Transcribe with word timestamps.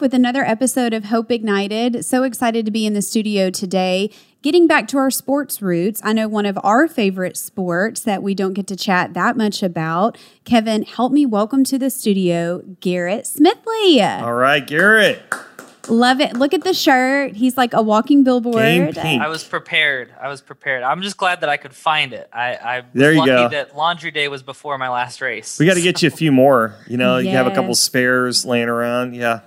we 0.00 0.04
are 0.04 0.06
back 0.06 0.12
with 0.12 0.14
another 0.14 0.44
episode 0.44 0.92
of 0.92 1.06
Hope 1.06 1.30
Ignited. 1.32 2.04
So 2.04 2.22
excited 2.22 2.64
to 2.66 2.70
be 2.70 2.86
in 2.86 2.94
the 2.94 3.02
studio 3.02 3.50
today. 3.50 4.10
Getting 4.42 4.66
back 4.68 4.86
to 4.88 4.98
our 4.98 5.10
sports 5.10 5.60
roots, 5.60 6.00
I 6.04 6.12
know 6.12 6.28
one 6.28 6.46
of 6.46 6.56
our 6.62 6.86
favorite 6.86 7.36
sports 7.36 8.00
that 8.02 8.22
we 8.22 8.34
don't 8.34 8.52
get 8.52 8.66
to 8.68 8.76
chat 8.76 9.14
that 9.14 9.36
much 9.36 9.62
about. 9.62 10.16
Kevin, 10.44 10.82
help 10.84 11.12
me 11.12 11.26
welcome 11.26 11.64
to 11.64 11.78
the 11.78 11.90
studio 11.90 12.62
Garrett 12.80 13.24
Smithley. 13.24 14.22
All 14.22 14.34
right, 14.34 14.64
Garrett. 14.64 15.20
Love 15.88 16.20
it. 16.20 16.34
Look 16.36 16.54
at 16.54 16.62
the 16.62 16.74
shirt. 16.74 17.34
He's 17.34 17.56
like 17.56 17.72
a 17.72 17.82
walking 17.82 18.22
billboard. 18.22 18.56
Game 18.62 18.92
pink. 18.92 19.22
I 19.22 19.28
was 19.28 19.42
prepared. 19.42 20.12
I 20.20 20.28
was 20.28 20.40
prepared. 20.42 20.82
I'm 20.84 21.02
just 21.02 21.16
glad 21.16 21.40
that 21.40 21.48
I 21.48 21.56
could 21.56 21.74
find 21.74 22.12
it. 22.12 22.28
I, 22.32 22.54
I 22.54 22.76
was 22.80 22.86
There 22.94 23.12
you 23.12 23.18
lucky 23.18 23.30
go. 23.30 23.48
that 23.48 23.74
laundry 23.76 24.10
day 24.10 24.28
was 24.28 24.42
before 24.42 24.76
my 24.78 24.90
last 24.90 25.20
race. 25.20 25.58
We 25.58 25.66
got 25.66 25.74
to 25.74 25.82
get 25.82 26.02
you 26.02 26.08
a 26.08 26.10
few 26.12 26.30
more. 26.30 26.76
You 26.86 26.98
know, 26.98 27.18
you 27.18 27.30
have 27.30 27.46
a 27.46 27.54
couple 27.54 27.74
spares 27.74 28.44
laying 28.44 28.68
around. 28.68 29.16
Yeah. 29.16 29.40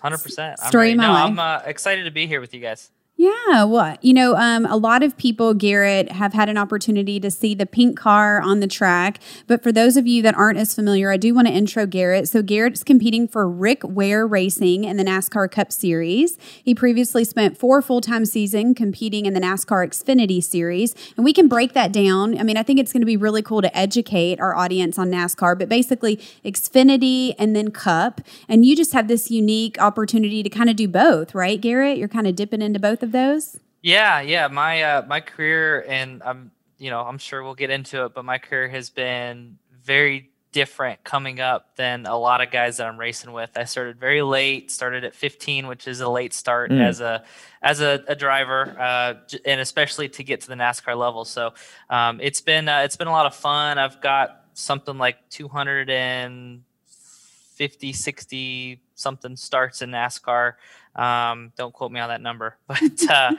Hundred 0.00 0.22
percent. 0.22 0.58
Story 0.60 0.92
of 0.92 0.98
my 0.98 1.06
no. 1.06 1.12
I'm 1.12 1.38
uh, 1.38 1.60
excited 1.64 2.04
to 2.04 2.10
be 2.10 2.26
here 2.26 2.40
with 2.40 2.54
you 2.54 2.60
guys. 2.60 2.90
Yeah, 3.20 3.64
well, 3.64 3.96
you 4.00 4.14
know, 4.14 4.36
um, 4.36 4.64
a 4.66 4.76
lot 4.76 5.02
of 5.02 5.16
people, 5.16 5.52
Garrett, 5.52 6.12
have 6.12 6.34
had 6.34 6.48
an 6.48 6.56
opportunity 6.56 7.18
to 7.18 7.32
see 7.32 7.52
the 7.52 7.66
pink 7.66 7.98
car 7.98 8.40
on 8.40 8.60
the 8.60 8.68
track. 8.68 9.18
But 9.48 9.60
for 9.60 9.72
those 9.72 9.96
of 9.96 10.06
you 10.06 10.22
that 10.22 10.36
aren't 10.36 10.56
as 10.56 10.72
familiar, 10.72 11.10
I 11.10 11.16
do 11.16 11.34
want 11.34 11.48
to 11.48 11.52
intro 11.52 11.84
Garrett. 11.84 12.28
So 12.28 12.42
Garrett's 12.42 12.84
competing 12.84 13.26
for 13.26 13.48
Rick 13.50 13.80
Ware 13.82 14.24
Racing 14.24 14.84
in 14.84 14.98
the 14.98 15.02
NASCAR 15.02 15.50
Cup 15.50 15.72
Series. 15.72 16.38
He 16.62 16.76
previously 16.76 17.24
spent 17.24 17.58
four 17.58 17.82
full 17.82 18.00
time 18.00 18.24
seasons 18.24 18.76
competing 18.76 19.26
in 19.26 19.34
the 19.34 19.40
NASCAR 19.40 19.88
Xfinity 19.88 20.40
Series, 20.40 20.94
and 21.16 21.24
we 21.24 21.32
can 21.32 21.48
break 21.48 21.72
that 21.72 21.90
down. 21.90 22.38
I 22.38 22.44
mean, 22.44 22.56
I 22.56 22.62
think 22.62 22.78
it's 22.78 22.92
going 22.92 23.02
to 23.02 23.06
be 23.06 23.16
really 23.16 23.42
cool 23.42 23.62
to 23.62 23.76
educate 23.76 24.38
our 24.38 24.54
audience 24.54 24.96
on 24.96 25.10
NASCAR, 25.10 25.58
but 25.58 25.68
basically 25.68 26.18
Xfinity 26.44 27.34
and 27.36 27.56
then 27.56 27.72
Cup, 27.72 28.20
and 28.48 28.64
you 28.64 28.76
just 28.76 28.92
have 28.92 29.08
this 29.08 29.28
unique 29.28 29.76
opportunity 29.82 30.44
to 30.44 30.48
kind 30.48 30.70
of 30.70 30.76
do 30.76 30.86
both, 30.86 31.34
right, 31.34 31.60
Garrett? 31.60 31.98
You're 31.98 32.06
kind 32.06 32.28
of 32.28 32.36
dipping 32.36 32.62
into 32.62 32.78
both 32.78 33.02
of 33.02 33.07
those. 33.12 33.58
Yeah, 33.82 34.20
yeah. 34.20 34.48
My 34.48 34.82
uh, 34.82 35.02
my 35.06 35.20
career, 35.20 35.84
and 35.88 36.22
I'm 36.24 36.50
you 36.78 36.90
know 36.90 37.02
I'm 37.02 37.18
sure 37.18 37.42
we'll 37.42 37.54
get 37.54 37.70
into 37.70 38.04
it, 38.04 38.14
but 38.14 38.24
my 38.24 38.38
career 38.38 38.68
has 38.68 38.90
been 38.90 39.58
very 39.84 40.30
different 40.50 41.04
coming 41.04 41.40
up 41.40 41.76
than 41.76 42.06
a 42.06 42.16
lot 42.16 42.40
of 42.40 42.50
guys 42.50 42.78
that 42.78 42.86
I'm 42.86 42.98
racing 42.98 43.32
with. 43.32 43.50
I 43.56 43.64
started 43.64 44.00
very 44.00 44.22
late, 44.22 44.70
started 44.70 45.04
at 45.04 45.14
15, 45.14 45.66
which 45.66 45.86
is 45.86 46.00
a 46.00 46.08
late 46.08 46.32
start 46.32 46.70
Mm. 46.70 46.82
as 46.82 47.00
a 47.00 47.22
as 47.62 47.80
a, 47.80 48.02
a 48.08 48.16
driver, 48.16 48.74
uh, 48.78 49.14
and 49.44 49.60
especially 49.60 50.08
to 50.08 50.24
get 50.24 50.40
to 50.42 50.48
the 50.48 50.54
NASCAR 50.54 50.96
level. 50.96 51.24
So 51.24 51.52
um, 51.90 52.20
it's 52.20 52.40
been 52.40 52.68
uh, 52.68 52.80
it's 52.80 52.96
been 52.96 53.08
a 53.08 53.12
lot 53.12 53.26
of 53.26 53.34
fun. 53.34 53.78
I've 53.78 54.00
got 54.00 54.44
something 54.54 54.98
like 54.98 55.16
250, 55.30 57.92
60 57.92 58.80
something 58.94 59.36
starts 59.36 59.82
in 59.82 59.90
NASCAR. 59.90 60.54
Um, 60.98 61.52
don't 61.56 61.72
quote 61.72 61.92
me 61.92 62.00
on 62.00 62.08
that 62.08 62.20
number, 62.20 62.56
but 62.66 62.80
uh, 63.10 63.32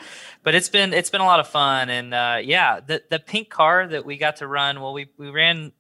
but 0.44 0.56
it's 0.56 0.70
been 0.70 0.94
it's 0.94 1.10
been 1.10 1.22
a 1.22 1.26
lot 1.26 1.40
of 1.40 1.48
fun, 1.48 1.90
and 1.90 2.14
uh, 2.14 2.38
yeah, 2.42 2.80
the 2.80 3.04
the 3.10 3.20
pink 3.20 3.50
car 3.50 3.88
that 3.88 4.06
we 4.06 4.18
got 4.18 4.38
to 4.38 4.48
run. 4.48 4.82
Well, 4.82 4.94
we 4.94 5.10
we 5.18 5.30
ran 5.30 5.72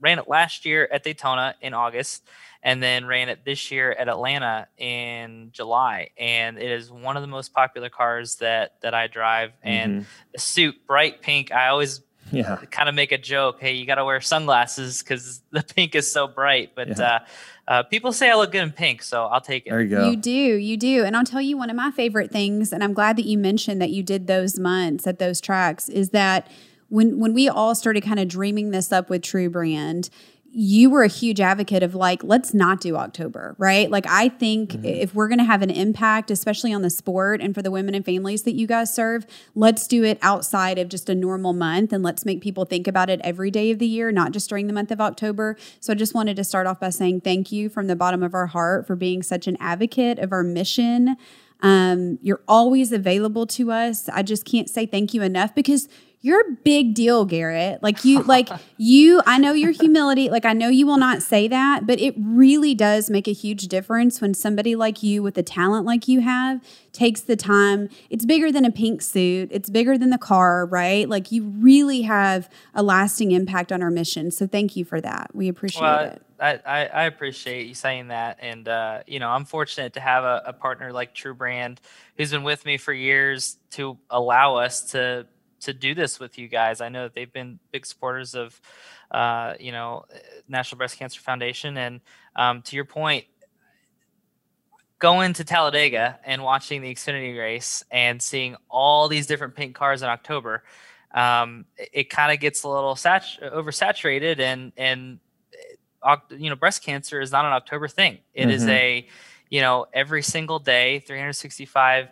ran 0.00 0.18
it 0.18 0.28
last 0.28 0.64
year 0.64 0.88
at 0.90 1.04
Daytona 1.04 1.54
in 1.60 1.74
August, 1.74 2.26
and 2.62 2.82
then 2.82 3.04
ran 3.04 3.28
it 3.28 3.44
this 3.44 3.70
year 3.70 3.92
at 3.92 4.08
Atlanta 4.08 4.66
in 4.78 5.50
July. 5.52 6.08
And 6.18 6.56
it 6.56 6.70
is 6.70 6.90
one 6.90 7.16
of 7.18 7.22
the 7.22 7.26
most 7.28 7.52
popular 7.52 7.90
cars 7.90 8.36
that 8.36 8.76
that 8.80 8.94
I 8.94 9.06
drive. 9.08 9.52
And 9.62 10.06
the 10.32 10.40
suit, 10.40 10.86
bright 10.86 11.20
pink. 11.20 11.52
I 11.52 11.68
always 11.68 12.00
Yeah. 12.32 12.56
kind 12.70 12.88
of 12.88 12.94
make 12.94 13.12
a 13.12 13.18
joke. 13.18 13.60
Hey, 13.60 13.72
you 13.74 13.84
got 13.84 13.96
to 13.96 14.04
wear 14.04 14.20
sunglasses 14.22 15.02
because 15.02 15.42
the 15.50 15.62
pink 15.62 15.94
is 15.94 16.10
so 16.10 16.26
bright. 16.28 16.74
But 16.74 16.96
Yeah. 16.96 17.02
uh, 17.16 17.18
uh, 17.70 17.84
people 17.84 18.12
say 18.12 18.28
I 18.28 18.34
look 18.34 18.50
good 18.50 18.62
in 18.62 18.72
pink, 18.72 19.00
so 19.00 19.26
I'll 19.26 19.40
take 19.40 19.64
it. 19.64 19.70
There 19.70 19.80
you 19.80 19.88
go. 19.88 20.10
You 20.10 20.16
do, 20.16 20.30
you 20.30 20.76
do. 20.76 21.04
And 21.04 21.16
I'll 21.16 21.24
tell 21.24 21.40
you 21.40 21.56
one 21.56 21.70
of 21.70 21.76
my 21.76 21.92
favorite 21.92 22.32
things, 22.32 22.72
and 22.72 22.82
I'm 22.82 22.92
glad 22.92 23.16
that 23.16 23.26
you 23.26 23.38
mentioned 23.38 23.80
that 23.80 23.90
you 23.90 24.02
did 24.02 24.26
those 24.26 24.58
months 24.58 25.06
at 25.06 25.20
those 25.20 25.40
tracks, 25.40 25.88
is 25.88 26.10
that 26.10 26.50
when 26.88 27.20
when 27.20 27.32
we 27.32 27.48
all 27.48 27.76
started 27.76 28.02
kind 28.02 28.18
of 28.18 28.26
dreaming 28.26 28.72
this 28.72 28.90
up 28.90 29.08
with 29.08 29.22
True 29.22 29.48
Brand, 29.48 30.10
you 30.52 30.90
were 30.90 31.02
a 31.02 31.08
huge 31.08 31.40
advocate 31.40 31.82
of 31.82 31.94
like, 31.94 32.24
let's 32.24 32.52
not 32.52 32.80
do 32.80 32.96
October, 32.96 33.54
right? 33.56 33.88
Like 33.88 34.06
I 34.08 34.28
think 34.28 34.84
if 34.84 35.14
we're 35.14 35.28
gonna 35.28 35.44
have 35.44 35.62
an 35.62 35.70
impact, 35.70 36.30
especially 36.30 36.72
on 36.72 36.82
the 36.82 36.90
sport 36.90 37.40
and 37.40 37.54
for 37.54 37.62
the 37.62 37.70
women 37.70 37.94
and 37.94 38.04
families 38.04 38.42
that 38.42 38.54
you 38.54 38.66
guys 38.66 38.92
serve, 38.92 39.26
let's 39.54 39.86
do 39.86 40.02
it 40.02 40.18
outside 40.22 40.78
of 40.78 40.88
just 40.88 41.08
a 41.08 41.14
normal 41.14 41.52
month 41.52 41.92
and 41.92 42.02
let's 42.02 42.24
make 42.24 42.40
people 42.40 42.64
think 42.64 42.88
about 42.88 43.08
it 43.08 43.20
every 43.22 43.50
day 43.50 43.70
of 43.70 43.78
the 43.78 43.86
year, 43.86 44.10
not 44.10 44.32
just 44.32 44.48
during 44.48 44.66
the 44.66 44.72
month 44.72 44.90
of 44.90 45.00
October. 45.00 45.56
So 45.78 45.92
I 45.92 45.96
just 45.96 46.14
wanted 46.14 46.34
to 46.36 46.44
start 46.44 46.66
off 46.66 46.80
by 46.80 46.90
saying 46.90 47.20
thank 47.20 47.52
you 47.52 47.68
from 47.68 47.86
the 47.86 47.96
bottom 47.96 48.22
of 48.22 48.34
our 48.34 48.46
heart 48.46 48.88
for 48.88 48.96
being 48.96 49.22
such 49.22 49.46
an 49.46 49.56
advocate 49.60 50.18
of 50.18 50.32
our 50.32 50.42
mission. 50.42 51.16
Um, 51.62 52.18
you're 52.22 52.42
always 52.48 52.90
available 52.90 53.46
to 53.48 53.70
us. 53.70 54.08
I 54.08 54.22
just 54.22 54.44
can't 54.44 54.68
say 54.68 54.86
thank 54.86 55.14
you 55.14 55.22
enough 55.22 55.54
because 55.54 55.88
you're 56.22 56.40
a 56.40 56.52
big 56.64 56.92
deal, 56.94 57.24
Garrett. 57.24 57.82
Like 57.82 58.04
you, 58.04 58.22
like 58.22 58.50
you, 58.76 59.22
I 59.24 59.38
know 59.38 59.52
your 59.52 59.70
humility. 59.70 60.28
Like 60.28 60.44
I 60.44 60.52
know 60.52 60.68
you 60.68 60.86
will 60.86 60.98
not 60.98 61.22
say 61.22 61.48
that, 61.48 61.86
but 61.86 61.98
it 61.98 62.14
really 62.18 62.74
does 62.74 63.08
make 63.08 63.26
a 63.26 63.32
huge 63.32 63.68
difference 63.68 64.20
when 64.20 64.34
somebody 64.34 64.76
like 64.76 65.02
you 65.02 65.22
with 65.22 65.38
a 65.38 65.42
talent 65.42 65.86
like 65.86 66.08
you 66.08 66.20
have 66.20 66.60
takes 66.92 67.22
the 67.22 67.36
time. 67.36 67.88
It's 68.10 68.26
bigger 68.26 68.52
than 68.52 68.66
a 68.66 68.70
pink 68.70 69.00
suit. 69.00 69.48
It's 69.50 69.70
bigger 69.70 69.96
than 69.96 70.10
the 70.10 70.18
car, 70.18 70.66
right? 70.66 71.08
Like 71.08 71.32
you 71.32 71.44
really 71.44 72.02
have 72.02 72.50
a 72.74 72.82
lasting 72.82 73.32
impact 73.32 73.72
on 73.72 73.82
our 73.82 73.90
mission. 73.90 74.30
So 74.30 74.46
thank 74.46 74.76
you 74.76 74.84
for 74.84 75.00
that. 75.00 75.34
We 75.34 75.48
appreciate 75.48 75.82
Well, 75.82 76.00
it. 76.00 76.22
I, 76.38 76.60
I, 76.64 76.86
I 76.86 77.04
appreciate 77.04 77.66
you 77.66 77.74
saying 77.74 78.08
that, 78.08 78.38
and 78.40 78.66
uh, 78.66 79.02
you 79.06 79.18
know 79.18 79.28
I'm 79.28 79.44
fortunate 79.44 79.92
to 79.94 80.00
have 80.00 80.24
a, 80.24 80.42
a 80.46 80.52
partner 80.52 80.92
like 80.92 81.14
True 81.14 81.34
Brand 81.34 81.80
who's 82.16 82.30
been 82.30 82.42
with 82.42 82.64
me 82.64 82.78
for 82.78 82.92
years 82.92 83.58
to 83.72 83.98
allow 84.10 84.56
us 84.56 84.92
to 84.92 85.26
to 85.60 85.72
do 85.72 85.94
this 85.94 86.18
with 86.20 86.38
you 86.38 86.48
guys. 86.48 86.80
I 86.80 86.88
know 86.88 87.04
that 87.04 87.14
they've 87.14 87.32
been 87.32 87.58
big 87.72 87.86
supporters 87.86 88.34
of 88.34 88.60
uh, 89.10 89.54
you 89.60 89.72
know 89.72 90.04
National 90.48 90.78
Breast 90.78 90.98
Cancer 90.98 91.20
Foundation, 91.20 91.76
and 91.76 92.00
um, 92.36 92.62
to 92.62 92.76
your 92.76 92.84
point, 92.84 93.24
going 94.98 95.32
to 95.34 95.44
Talladega 95.44 96.18
and 96.24 96.42
watching 96.42 96.82
the 96.82 96.94
Xfinity 96.94 97.38
race 97.38 97.82
and 97.90 98.20
seeing 98.20 98.56
all 98.68 99.08
these 99.08 99.26
different 99.26 99.54
pink 99.54 99.74
cars 99.74 100.02
in 100.02 100.08
October, 100.08 100.62
um, 101.14 101.64
it, 101.76 101.88
it 101.92 102.10
kind 102.10 102.32
of 102.32 102.38
gets 102.40 102.62
a 102.64 102.68
little 102.68 102.96
sat- 102.96 103.38
oversaturated, 103.42 104.38
and 104.38 104.72
and 104.76 105.18
you 106.38 106.48
know, 106.48 106.56
breast 106.56 106.82
cancer 106.82 107.20
is 107.20 107.30
not 107.32 107.44
an 107.44 107.52
October 107.52 107.86
thing. 107.88 108.18
It 108.32 108.48
is 108.48 108.64
Mhm. 108.64 108.68
a, 108.70 109.08
you 109.50 109.60
know, 109.60 109.86
every 109.92 110.22
single 110.22 110.58
day, 110.58 111.00
365 111.00 112.08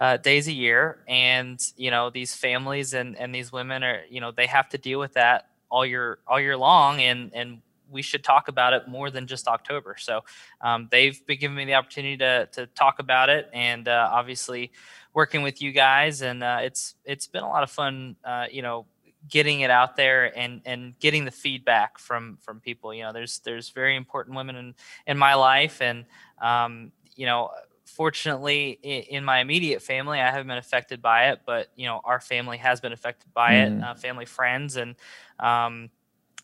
uh, 0.00 0.16
days 0.16 0.48
a 0.48 0.52
year, 0.52 1.04
and 1.06 1.60
you 1.76 1.90
know, 1.90 2.10
these 2.10 2.34
families 2.34 2.94
and 2.94 3.16
and 3.18 3.34
these 3.34 3.52
women 3.52 3.84
are, 3.84 4.00
you 4.08 4.20
know, 4.20 4.32
they 4.32 4.46
have 4.46 4.68
to 4.70 4.78
deal 4.78 4.98
with 4.98 5.12
that 5.12 5.50
all 5.68 5.84
year 5.84 6.18
all 6.26 6.40
year 6.40 6.56
long, 6.56 7.00
and 7.00 7.30
and 7.34 7.60
we 7.90 8.02
should 8.02 8.24
talk 8.24 8.48
about 8.48 8.72
it 8.72 8.88
more 8.88 9.10
than 9.10 9.26
just 9.26 9.46
October. 9.46 9.96
So 9.98 10.24
um, 10.60 10.88
they've 10.90 11.24
been 11.26 11.38
giving 11.38 11.56
me 11.56 11.66
the 11.66 11.74
opportunity 11.74 12.16
to 12.16 12.48
to 12.52 12.66
talk 12.68 12.98
about 12.98 13.28
it, 13.28 13.50
and 13.52 13.86
uh, 13.86 14.08
obviously 14.10 14.72
working 15.12 15.42
with 15.42 15.60
you 15.60 15.70
guys, 15.70 16.22
and 16.22 16.42
uh, 16.42 16.60
it's 16.62 16.94
it's 17.04 17.26
been 17.26 17.42
a 17.42 17.48
lot 17.48 17.62
of 17.62 17.70
fun. 17.70 18.16
Uh, 18.24 18.46
you 18.50 18.62
know, 18.62 18.86
getting 19.28 19.60
it 19.60 19.70
out 19.70 19.96
there 19.96 20.36
and 20.36 20.62
and 20.64 20.98
getting 20.98 21.26
the 21.26 21.30
feedback 21.30 21.98
from 21.98 22.38
from 22.40 22.58
people 22.58 22.94
you 22.94 23.02
know 23.02 23.12
there's 23.12 23.40
there's 23.40 23.68
very 23.68 23.94
important 23.94 24.34
women 24.34 24.56
in 24.56 24.74
in 25.06 25.18
my 25.18 25.34
life 25.34 25.82
and 25.82 26.06
um 26.40 26.90
you 27.16 27.26
know 27.26 27.50
fortunately 27.96 28.78
in, 28.82 29.24
my 29.24 29.40
immediate 29.40 29.82
family 29.82 30.20
i 30.20 30.26
haven't 30.30 30.46
been 30.46 30.58
affected 30.58 31.02
by 31.02 31.28
it 31.30 31.40
but 31.46 31.68
you 31.76 31.86
know 31.86 32.00
our 32.04 32.20
family 32.20 32.58
has 32.58 32.80
been 32.80 32.92
affected 32.92 33.32
by 33.34 33.52
Mhm. 33.54 33.78
it 33.78 33.82
uh, 33.84 33.94
family 33.94 34.26
friends 34.26 34.76
and 34.76 34.96
um 35.38 35.90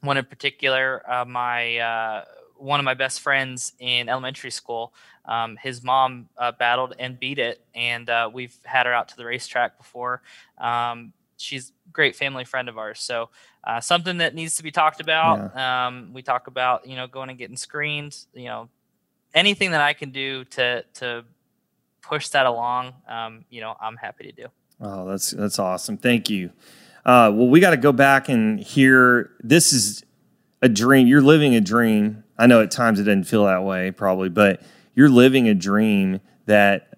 one 0.02 0.16
in 0.16 0.24
particular 0.24 1.02
uh, 1.10 1.24
my 1.24 1.78
uh 1.78 2.24
one 2.58 2.80
of 2.80 2.84
my 2.84 2.94
best 2.94 3.20
friends 3.20 3.72
in 3.78 4.08
elementary 4.08 4.50
school 4.50 4.92
um, 5.26 5.56
his 5.62 5.82
mom 5.82 6.28
uh, 6.38 6.52
battled 6.52 6.94
and 6.98 7.18
beat 7.18 7.38
it 7.38 7.60
and 7.74 8.08
uh, 8.08 8.30
we've 8.32 8.56
had 8.64 8.86
her 8.86 8.94
out 8.94 9.08
to 9.08 9.16
the 9.16 9.24
racetrack 9.24 9.76
before 9.76 10.22
um, 10.58 11.12
she's 11.36 11.70
a 11.86 11.90
great 11.92 12.16
family 12.16 12.44
friend 12.44 12.68
of 12.68 12.78
ours. 12.78 13.00
So 13.00 13.28
uh, 13.64 13.80
something 13.80 14.18
that 14.18 14.34
needs 14.34 14.56
to 14.56 14.62
be 14.62 14.70
talked 14.70 15.00
about. 15.00 15.54
Um, 15.54 16.10
we 16.14 16.22
talk 16.22 16.46
about 16.46 16.86
you 16.86 16.96
know 16.96 17.06
going 17.06 17.28
and 17.30 17.38
getting 17.38 17.56
screened. 17.56 18.16
You 18.32 18.46
know 18.46 18.68
anything 19.34 19.72
that 19.72 19.80
I 19.80 19.92
can 19.92 20.10
do 20.10 20.44
to 20.44 20.82
to 20.94 21.24
push 22.08 22.28
that 22.28 22.46
along. 22.46 22.94
Um, 23.08 23.44
you 23.50 23.60
know 23.60 23.76
I'm 23.80 23.96
happy 23.96 24.24
to 24.24 24.32
do. 24.32 24.46
Oh, 24.80 25.06
that's 25.08 25.30
that's 25.30 25.58
awesome. 25.58 25.96
Thank 25.96 26.30
you. 26.30 26.50
Uh, 27.04 27.30
well, 27.32 27.48
we 27.48 27.60
got 27.60 27.70
to 27.70 27.76
go 27.76 27.92
back 27.92 28.28
and 28.28 28.58
hear. 28.58 29.30
This 29.40 29.72
is 29.72 30.04
a 30.62 30.68
dream. 30.68 31.06
You're 31.06 31.22
living 31.22 31.54
a 31.54 31.60
dream. 31.60 32.24
I 32.38 32.46
know 32.46 32.60
at 32.60 32.70
times 32.70 33.00
it 33.00 33.04
doesn't 33.04 33.24
feel 33.24 33.44
that 33.44 33.62
way, 33.62 33.90
probably, 33.90 34.28
but 34.28 34.60
you're 34.94 35.08
living 35.08 35.48
a 35.48 35.54
dream 35.54 36.20
that 36.46 36.88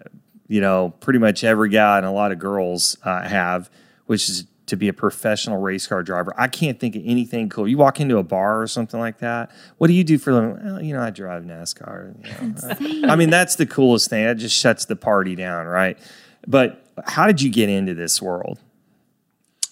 you 0.49 0.61
know 0.61 0.95
pretty 1.01 1.19
much 1.19 1.45
every 1.45 1.69
guy 1.69 1.99
and 1.99 2.07
a 2.07 2.11
lot 2.11 2.33
of 2.33 2.39
girls 2.39 2.97
uh, 3.05 3.23
have, 3.29 3.71
which 4.07 4.29
is 4.29 4.45
to 4.69 4.77
be 4.77 4.89
a 4.89 4.93
professional 4.93 5.59
race 5.59 5.87
car 5.87 6.03
driver. 6.03 6.33
I 6.37 6.49
can't 6.49 6.79
think 6.79 6.97
of 6.97 7.03
anything 7.05 7.49
cool. 7.49 7.67
You 7.67 7.79
walk 7.79 8.01
into 8.01 8.19
a 8.19 8.23
bar 8.23 8.63
or 8.63 8.67
something 8.67 9.01
like 9.01 9.19
that. 9.19 9.51
What 9.79 9.89
do 9.89 9.95
you 9.95 10.05
do 10.05 10.19
for 10.19 10.33
them? 10.33 10.65
Well, 10.65 10.83
you 10.83 10.95
know, 10.95 11.03
I 11.03 11.11
drive 11.11 11.45
NASCAR. 11.45 12.15
You 12.25 13.03
know. 13.03 13.09
I 13.13 13.17
mean, 13.17 13.31
that's 13.31 13.57
the 13.57 13.67
coolest 13.67 14.11
thing. 14.11 14.25
That 14.25 14.37
just 14.37 14.57
shuts 14.57 14.85
the 14.85 14.97
party 14.97 15.35
down, 15.35 15.67
right? 15.67 15.99
But 16.47 16.85
how 17.07 17.27
did 17.27 17.43
you 17.43 17.51
get 17.51 17.69
into 17.69 17.95
this 17.95 18.23
world? 18.23 18.59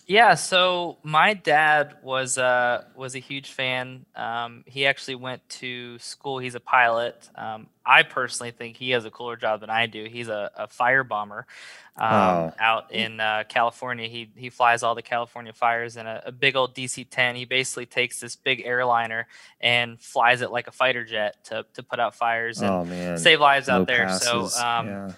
Yeah, 0.08 0.34
so 0.34 0.98
my 1.02 1.34
dad 1.34 1.96
was 2.00 2.38
uh, 2.38 2.84
was 2.94 3.16
a 3.16 3.18
huge 3.18 3.50
fan. 3.50 4.06
Um, 4.14 4.62
he 4.64 4.86
actually 4.86 5.16
went 5.16 5.46
to 5.48 5.98
school. 5.98 6.38
He's 6.38 6.54
a 6.54 6.60
pilot. 6.60 7.28
Um, 7.34 7.66
I 7.84 8.04
personally 8.04 8.52
think 8.52 8.76
he 8.76 8.90
has 8.90 9.04
a 9.04 9.10
cooler 9.10 9.34
job 9.34 9.60
than 9.60 9.70
I 9.70 9.86
do. 9.86 10.04
He's 10.04 10.28
a, 10.28 10.52
a 10.56 10.68
fire 10.68 11.02
bomber 11.02 11.46
um, 11.96 12.12
oh. 12.12 12.52
out 12.60 12.92
in 12.92 13.18
uh, 13.18 13.44
California. 13.48 14.06
He 14.06 14.30
he 14.36 14.48
flies 14.48 14.84
all 14.84 14.94
the 14.94 15.02
California 15.02 15.52
fires 15.52 15.96
in 15.96 16.06
a, 16.06 16.22
a 16.26 16.32
big 16.32 16.54
old 16.54 16.72
DC-10. 16.72 17.34
He 17.34 17.44
basically 17.44 17.86
takes 17.86 18.20
this 18.20 18.36
big 18.36 18.62
airliner 18.64 19.26
and 19.60 20.00
flies 20.00 20.40
it 20.40 20.52
like 20.52 20.68
a 20.68 20.72
fighter 20.72 21.04
jet 21.04 21.44
to 21.46 21.66
to 21.74 21.82
put 21.82 21.98
out 21.98 22.14
fires 22.14 22.62
and 22.62 22.70
oh, 22.70 23.16
save 23.16 23.40
lives 23.40 23.68
out 23.68 23.88
there. 23.88 24.06
Passes. 24.06 24.54
So. 24.54 24.64
Um, 24.64 24.86
yeah 24.86 25.12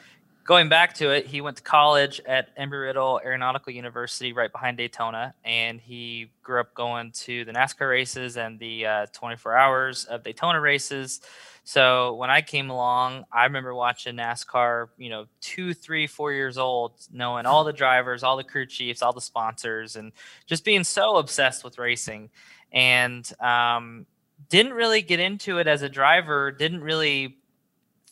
going 0.48 0.70
back 0.70 0.94
to 0.94 1.10
it, 1.10 1.26
he 1.26 1.42
went 1.42 1.58
to 1.58 1.62
college 1.62 2.22
at 2.24 2.56
Embry-Riddle 2.56 3.20
Aeronautical 3.22 3.70
University, 3.70 4.32
right 4.32 4.50
behind 4.50 4.78
Daytona, 4.78 5.34
and 5.44 5.78
he 5.78 6.30
grew 6.42 6.58
up 6.58 6.72
going 6.72 7.12
to 7.12 7.44
the 7.44 7.52
NASCAR 7.52 7.90
races 7.90 8.38
and 8.38 8.58
the 8.58 8.86
uh, 8.86 9.06
24 9.12 9.54
hours 9.54 10.06
of 10.06 10.24
Daytona 10.24 10.58
races. 10.58 11.20
So 11.64 12.14
when 12.14 12.30
I 12.30 12.40
came 12.40 12.70
along, 12.70 13.26
I 13.30 13.44
remember 13.44 13.74
watching 13.74 14.16
NASCAR, 14.16 14.88
you 14.96 15.10
know, 15.10 15.26
two, 15.42 15.74
three, 15.74 16.06
four 16.06 16.32
years 16.32 16.56
old, 16.56 16.92
knowing 17.12 17.44
all 17.44 17.62
the 17.62 17.74
drivers, 17.74 18.22
all 18.22 18.38
the 18.38 18.42
crew 18.42 18.64
chiefs, 18.64 19.02
all 19.02 19.12
the 19.12 19.20
sponsors, 19.20 19.96
and 19.96 20.12
just 20.46 20.64
being 20.64 20.82
so 20.82 21.18
obsessed 21.18 21.62
with 21.62 21.76
racing. 21.76 22.30
And 22.72 23.30
um, 23.38 24.06
didn't 24.48 24.72
really 24.72 25.02
get 25.02 25.20
into 25.20 25.58
it 25.58 25.66
as 25.66 25.82
a 25.82 25.90
driver, 25.90 26.50
didn't 26.50 26.80
really 26.80 27.36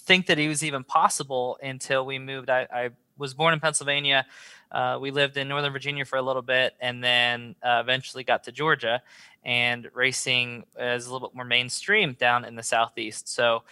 think 0.07 0.27
that 0.27 0.39
he 0.39 0.49
was 0.49 0.65
even 0.65 0.85
possible 0.85 1.59
until 1.63 2.07
we 2.07 2.19
moved. 2.19 2.49
I, 2.49 2.67
I 2.73 2.91
was 3.19 3.35
born 3.35 3.53
in 3.53 3.61
Pennsylvania. 3.61 4.27
Uh, 4.71 4.99
we 5.01 5.11
lived 5.11 5.37
in 5.37 5.49
Northern 5.49 5.73
Virginia 5.73 6.05
for 6.05 6.17
a 6.17 6.23
little 6.23 6.43
bit, 6.43 6.75
and 6.81 7.03
then 7.03 7.55
uh, 7.63 7.81
eventually 7.83 8.25
got 8.25 8.45
to 8.45 8.53
Georgia. 8.53 9.03
And 9.45 9.89
racing 9.95 10.65
is 10.79 11.07
a 11.07 11.13
little 11.13 11.29
bit 11.29 11.37
more 11.37 11.45
mainstream 11.45 12.15
down 12.15 12.45
in 12.45 12.57
the 12.57 12.63
southeast. 12.63 13.29
So 13.29 13.63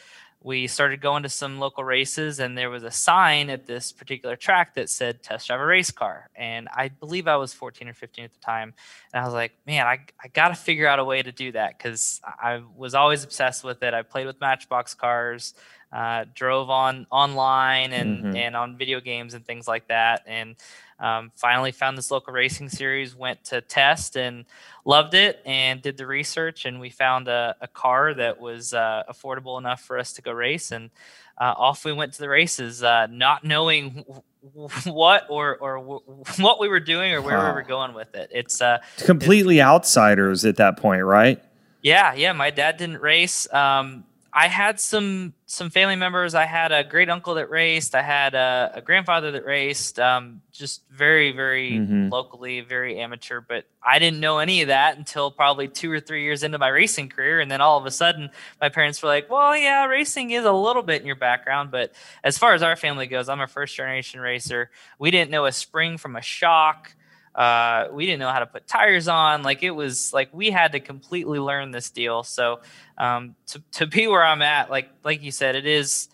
we 0.44 0.66
started 0.66 1.00
going 1.00 1.22
to 1.22 1.28
some 1.30 1.58
local 1.58 1.82
races, 1.82 2.38
and 2.38 2.56
there 2.56 2.68
was 2.68 2.84
a 2.84 2.90
sign 2.90 3.48
at 3.48 3.66
this 3.66 3.92
particular 3.92 4.36
track 4.36 4.74
that 4.74 4.90
said 4.90 5.22
"Test 5.22 5.46
drive 5.46 5.58
a 5.58 5.64
race 5.64 5.90
car." 5.90 6.28
And 6.36 6.68
I 6.68 6.88
believe 6.88 7.26
I 7.26 7.36
was 7.36 7.54
14 7.54 7.88
or 7.88 7.94
15 7.94 8.26
at 8.26 8.32
the 8.34 8.40
time, 8.40 8.74
and 9.12 9.22
I 9.22 9.24
was 9.24 9.32
like, 9.32 9.52
"Man, 9.66 9.86
I 9.86 10.00
I 10.22 10.28
got 10.28 10.48
to 10.48 10.54
figure 10.54 10.86
out 10.86 10.98
a 10.98 11.04
way 11.04 11.22
to 11.22 11.32
do 11.32 11.50
that 11.52 11.78
because 11.78 12.20
I 12.24 12.62
was 12.76 12.94
always 12.94 13.24
obsessed 13.24 13.64
with 13.64 13.82
it. 13.82 13.94
I 13.94 14.02
played 14.02 14.26
with 14.26 14.38
Matchbox 14.38 14.94
cars 14.94 15.54
uh, 15.94 16.24
drove 16.34 16.70
on 16.70 17.06
online 17.10 17.92
and 17.92 18.24
mm-hmm. 18.24 18.36
and 18.36 18.56
on 18.56 18.76
video 18.76 19.00
games 19.00 19.32
and 19.32 19.46
things 19.46 19.68
like 19.68 19.86
that. 19.88 20.24
And 20.26 20.56
um, 20.98 21.30
finally 21.36 21.70
found 21.70 21.96
this 21.96 22.10
local 22.10 22.32
racing 22.32 22.68
series 22.68 23.14
went 23.14 23.44
to 23.44 23.60
test 23.60 24.16
and 24.16 24.44
loved 24.84 25.14
it 25.14 25.40
and 25.46 25.80
did 25.80 25.96
the 25.96 26.06
research. 26.06 26.64
And 26.64 26.80
we 26.80 26.90
found 26.90 27.28
a, 27.28 27.54
a 27.60 27.68
car 27.68 28.12
that 28.12 28.40
was 28.40 28.74
uh, 28.74 29.04
affordable 29.08 29.56
enough 29.56 29.82
for 29.82 29.96
us 29.96 30.12
to 30.14 30.22
go 30.22 30.32
race. 30.32 30.72
And 30.72 30.90
uh, 31.38 31.54
off 31.56 31.84
we 31.84 31.92
went 31.92 32.12
to 32.14 32.18
the 32.18 32.28
races 32.28 32.82
uh, 32.82 33.06
not 33.08 33.44
knowing 33.44 34.04
what 34.84 35.26
or 35.30 35.56
or 35.56 35.78
what 36.38 36.58
we 36.58 36.68
were 36.68 36.80
doing 36.80 37.12
or 37.12 37.22
where 37.22 37.38
we 37.38 37.52
were 37.52 37.62
going 37.62 37.94
with 37.94 38.16
it. 38.16 38.30
It's 38.32 38.60
uh, 38.60 38.78
completely 38.98 39.58
it's, 39.58 39.64
outsiders 39.64 40.44
at 40.44 40.56
that 40.56 40.76
point 40.76 41.04
right? 41.04 41.40
Yeah 41.82 42.14
yeah. 42.14 42.32
My 42.32 42.50
dad 42.50 42.78
didn't 42.78 43.00
race 43.00 43.52
um, 43.52 44.04
I 44.36 44.48
had 44.48 44.80
some 44.80 45.32
some 45.46 45.70
family 45.70 45.94
members. 45.94 46.34
I 46.34 46.44
had 46.44 46.72
a 46.72 46.82
great 46.82 47.08
uncle 47.08 47.34
that 47.34 47.50
raced. 47.50 47.94
I 47.94 48.02
had 48.02 48.34
a, 48.34 48.72
a 48.74 48.82
grandfather 48.82 49.30
that 49.30 49.44
raced. 49.44 50.00
Um, 50.00 50.42
just 50.50 50.82
very 50.90 51.30
very 51.30 51.72
mm-hmm. 51.72 52.08
locally, 52.08 52.60
very 52.60 52.98
amateur. 52.98 53.40
But 53.40 53.66
I 53.80 54.00
didn't 54.00 54.18
know 54.18 54.38
any 54.38 54.62
of 54.62 54.68
that 54.68 54.98
until 54.98 55.30
probably 55.30 55.68
two 55.68 55.90
or 55.92 56.00
three 56.00 56.24
years 56.24 56.42
into 56.42 56.58
my 56.58 56.66
racing 56.66 57.10
career. 57.10 57.38
And 57.38 57.48
then 57.48 57.60
all 57.60 57.78
of 57.78 57.86
a 57.86 57.92
sudden, 57.92 58.30
my 58.60 58.70
parents 58.70 59.00
were 59.00 59.08
like, 59.08 59.30
"Well, 59.30 59.56
yeah, 59.56 59.86
racing 59.86 60.32
is 60.32 60.44
a 60.44 60.52
little 60.52 60.82
bit 60.82 61.00
in 61.00 61.06
your 61.06 61.16
background, 61.16 61.70
but 61.70 61.92
as 62.24 62.36
far 62.36 62.54
as 62.54 62.62
our 62.64 62.74
family 62.74 63.06
goes, 63.06 63.28
I'm 63.28 63.40
a 63.40 63.46
first 63.46 63.76
generation 63.76 64.18
racer. 64.18 64.68
We 64.98 65.12
didn't 65.12 65.30
know 65.30 65.46
a 65.46 65.52
spring 65.52 65.96
from 65.96 66.16
a 66.16 66.22
shock." 66.22 66.92
Uh, 67.34 67.88
we 67.92 68.06
didn't 68.06 68.20
know 68.20 68.30
how 68.30 68.38
to 68.38 68.46
put 68.46 68.66
tires 68.66 69.08
on. 69.08 69.42
Like 69.42 69.62
it 69.62 69.72
was 69.72 70.12
like 70.12 70.28
we 70.32 70.50
had 70.50 70.72
to 70.72 70.80
completely 70.80 71.38
learn 71.38 71.72
this 71.72 71.90
deal. 71.90 72.22
So 72.22 72.60
um, 72.96 73.34
to 73.48 73.62
to 73.72 73.86
be 73.86 74.06
where 74.06 74.24
I'm 74.24 74.42
at, 74.42 74.70
like 74.70 74.88
like 75.02 75.22
you 75.22 75.30
said, 75.30 75.56
it 75.56 75.66
is. 75.66 76.08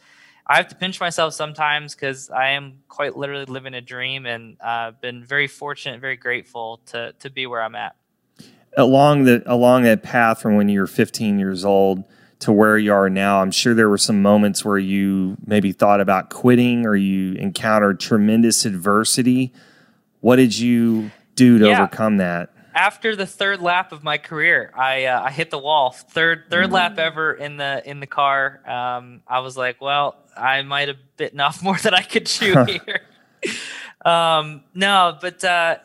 I 0.47 0.57
have 0.57 0.67
to 0.69 0.75
pinch 0.75 0.99
myself 0.99 1.35
sometimes 1.35 1.95
because 1.95 2.29
I 2.29 2.51
am 2.51 2.79
quite 2.89 3.17
literally 3.17 3.45
living 3.45 3.73
a 3.75 3.81
dream, 3.81 4.27
and 4.27 4.57
I've 4.61 4.95
uh, 4.95 4.97
been 5.01 5.25
very 5.25 5.47
fortunate, 5.47 6.01
very 6.01 6.17
grateful 6.17 6.81
to 6.87 7.13
to 7.21 7.31
be 7.31 7.47
where 7.47 7.63
I'm 7.63 7.75
at. 7.75 7.95
Along 8.77 9.25
the 9.25 9.43
along 9.47 9.85
that 9.85 10.03
path 10.03 10.41
from 10.41 10.57
when 10.57 10.69
you 10.69 10.81
were 10.81 10.87
15 10.87 11.39
years 11.39 11.65
old 11.65 12.05
to 12.41 12.53
where 12.53 12.79
you 12.79 12.93
are 12.93 13.11
now, 13.11 13.43
I'm 13.43 13.51
sure 13.51 13.75
there 13.75 13.91
were 13.91 13.99
some 13.99 14.23
moments 14.23 14.65
where 14.65 14.79
you 14.79 15.37
maybe 15.47 15.73
thought 15.73 16.01
about 16.01 16.31
quitting 16.31 16.87
or 16.87 16.97
you 16.97 17.35
encountered 17.35 18.01
tremendous 18.01 18.65
adversity 18.65 19.53
what 20.21 20.37
did 20.37 20.59
you 20.59 21.11
do 21.35 21.59
to 21.59 21.67
yeah. 21.67 21.83
overcome 21.83 22.19
that? 22.19 22.51
After 22.75 23.17
the 23.17 23.27
third 23.27 23.61
lap 23.61 23.93
of 23.93 24.05
my 24.05 24.17
career, 24.17 24.71
I 24.77 25.07
uh, 25.07 25.23
I 25.23 25.31
hit 25.31 25.51
the 25.51 25.59
wall. 25.59 25.91
Third 25.91 26.45
third 26.51 26.67
mm-hmm. 26.67 26.75
lap 26.75 26.99
ever 26.99 27.33
in 27.33 27.57
the 27.57 27.83
in 27.89 28.01
the 28.01 28.07
car. 28.07 28.61
Um, 28.69 29.23
I 29.27 29.41
was 29.41 29.57
like, 29.57 29.81
well, 29.81 30.17
I 30.37 30.63
might 30.63 30.89
have 30.89 30.99
bitten 31.17 31.41
off 31.41 31.63
more 31.65 31.77
than 31.79 31.95
I 31.95 32.03
could 32.03 32.27
chew 32.27 32.65
here. 32.65 33.01
um, 34.05 34.63
no, 34.73 35.19
but 35.21 35.43
uh, 35.43 35.79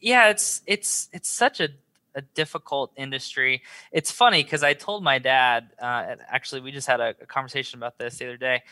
yeah, 0.00 0.30
it's 0.30 0.62
it's 0.66 1.08
it's 1.12 1.28
such 1.28 1.60
a 1.60 1.68
a 2.14 2.22
difficult 2.22 2.92
industry. 2.96 3.62
It's 3.90 4.10
funny 4.10 4.42
because 4.42 4.62
I 4.62 4.74
told 4.74 5.02
my 5.02 5.18
dad. 5.18 5.70
Uh, 5.80 6.16
actually, 6.28 6.60
we 6.60 6.72
just 6.72 6.86
had 6.86 7.00
a, 7.00 7.14
a, 7.20 7.26
conversation 7.26 7.78
about 7.78 7.98
this 7.98 8.18
the 8.18 8.26
other 8.26 8.36
day. 8.36 8.62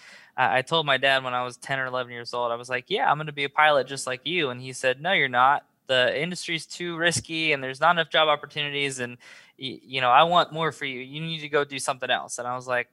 I 0.41 0.63
told 0.63 0.87
my 0.87 0.97
dad 0.97 1.23
when 1.23 1.35
I 1.35 1.45
was 1.45 1.57
10 1.59 1.79
or 1.79 1.87
11 1.87 2.13
years 2.13 2.33
old, 2.33 2.51
I 2.51 2.55
was 2.55 2.71
like, 2.71 2.87
yeah, 2.89 3.11
I'm 3.11 3.19
going 3.19 3.27
to 3.27 3.33
be 3.33 3.45
a 3.45 3.51
pilot 3.51 3.87
just 3.87 4.07
like 4.07 4.23
you. 4.25 4.51
And 4.51 4.61
he 4.61 4.73
said, 4.73 5.01
no, 5.01 5.13
you're 5.13 5.29
not. 5.29 5.67
The 5.87 6.21
industry's 6.21 6.67
too 6.67 6.97
risky 6.97 7.53
and 7.53 7.63
there's 7.63 7.81
not 7.81 7.93
enough 7.93 8.11
job 8.11 8.29
opportunities. 8.29 9.01
And, 9.01 9.19
you 9.59 10.01
know, 10.01 10.09
I 10.09 10.23
want 10.23 10.53
more 10.53 10.73
for 10.73 10.85
you. 10.87 11.01
You 11.01 11.21
need 11.21 11.41
to 11.41 11.49
go 11.49 11.65
do 11.65 11.79
something 11.79 12.11
else. 12.11 12.39
And 12.39 12.49
I 12.49 12.55
was 12.55 12.67
like, 12.67 12.89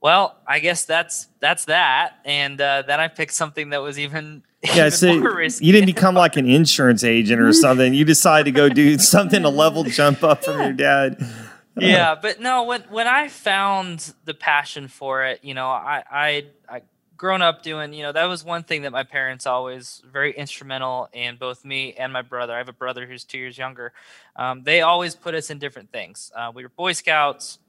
well, 0.00 0.36
I 0.46 0.58
guess 0.58 0.84
that's 0.84 1.28
that's 1.40 1.64
that. 1.66 2.18
And 2.24 2.60
uh, 2.60 2.82
then 2.86 3.00
I 3.00 3.08
picked 3.08 3.32
something 3.32 3.70
that 3.70 3.80
was 3.80 3.98
even 3.98 4.42
yeah. 4.62 4.88
so 4.88 5.12
you 5.12 5.72
didn't 5.72 5.86
become 5.86 6.14
like 6.16 6.36
an 6.36 6.48
insurance 6.48 7.02
agent 7.02 7.40
or 7.40 7.52
something. 7.52 7.94
You 7.94 8.04
decided 8.04 8.44
to 8.44 8.50
go 8.50 8.68
do 8.68 8.98
something 8.98 9.44
a 9.44 9.48
level 9.48 9.84
jump 9.84 10.22
up 10.22 10.44
from 10.44 10.60
your 10.60 10.72
dad 10.72 11.24
yeah, 11.76 12.14
but 12.22 12.40
no, 12.40 12.64
when 12.64 12.82
when 12.82 13.06
I 13.06 13.28
found 13.28 14.14
the 14.24 14.34
passion 14.34 14.88
for 14.88 15.24
it, 15.24 15.40
you 15.42 15.54
know, 15.54 15.68
I 15.68 16.02
I 16.10 16.46
I 16.68 16.82
grown 17.16 17.40
up 17.40 17.62
doing, 17.62 17.92
you 17.92 18.02
know, 18.02 18.10
that 18.10 18.24
was 18.24 18.44
one 18.44 18.64
thing 18.64 18.82
that 18.82 18.90
my 18.90 19.04
parents 19.04 19.46
always 19.46 20.02
very 20.12 20.32
instrumental 20.32 21.08
in 21.12 21.36
both 21.36 21.64
me 21.64 21.94
and 21.94 22.12
my 22.12 22.22
brother. 22.22 22.52
I 22.52 22.58
have 22.58 22.68
a 22.68 22.72
brother 22.72 23.06
who's 23.06 23.22
two 23.22 23.38
years 23.38 23.56
younger. 23.56 23.92
Um, 24.34 24.64
they 24.64 24.80
always 24.80 25.14
put 25.14 25.32
us 25.34 25.48
in 25.48 25.60
different 25.60 25.92
things. 25.92 26.32
Uh, 26.34 26.50
we 26.52 26.64
were 26.64 26.68
Boy 26.70 26.94
Scouts. 26.94 27.60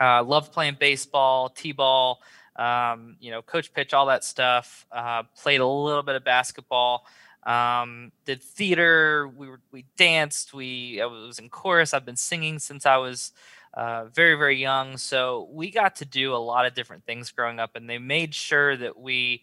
Uh, 0.00 0.24
loved 0.24 0.50
playing 0.52 0.76
baseball, 0.80 1.50
t-ball, 1.50 2.20
um, 2.56 3.16
you 3.20 3.30
know, 3.30 3.42
coach 3.42 3.72
pitch, 3.72 3.94
all 3.94 4.06
that 4.06 4.24
stuff. 4.24 4.86
Uh, 4.90 5.22
played 5.40 5.60
a 5.60 5.66
little 5.66 6.02
bit 6.02 6.16
of 6.16 6.24
basketball 6.24 7.06
um, 7.44 8.12
did 8.24 8.42
theater. 8.42 9.28
We 9.28 9.48
were, 9.48 9.60
we 9.72 9.84
danced. 9.96 10.52
We 10.52 11.00
I 11.00 11.06
was 11.06 11.38
in 11.38 11.48
chorus. 11.48 11.94
I've 11.94 12.04
been 12.04 12.16
singing 12.16 12.58
since 12.58 12.86
I 12.86 12.96
was 12.98 13.32
uh, 13.74 14.06
very 14.06 14.34
very 14.34 14.60
young. 14.60 14.96
So 14.96 15.48
we 15.50 15.70
got 15.70 15.96
to 15.96 16.04
do 16.04 16.34
a 16.34 16.36
lot 16.36 16.66
of 16.66 16.74
different 16.74 17.04
things 17.04 17.30
growing 17.30 17.58
up, 17.58 17.76
and 17.76 17.88
they 17.88 17.98
made 17.98 18.34
sure 18.34 18.76
that 18.76 18.98
we 18.98 19.42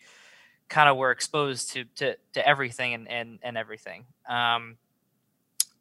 kind 0.70 0.90
of 0.90 0.98
were 0.98 1.12
exposed 1.12 1.72
to 1.72 1.86
to, 1.96 2.16
to 2.34 2.48
everything 2.48 2.94
and 2.94 3.10
and, 3.10 3.40
and 3.42 3.58
everything. 3.58 4.06
Um, 4.30 4.78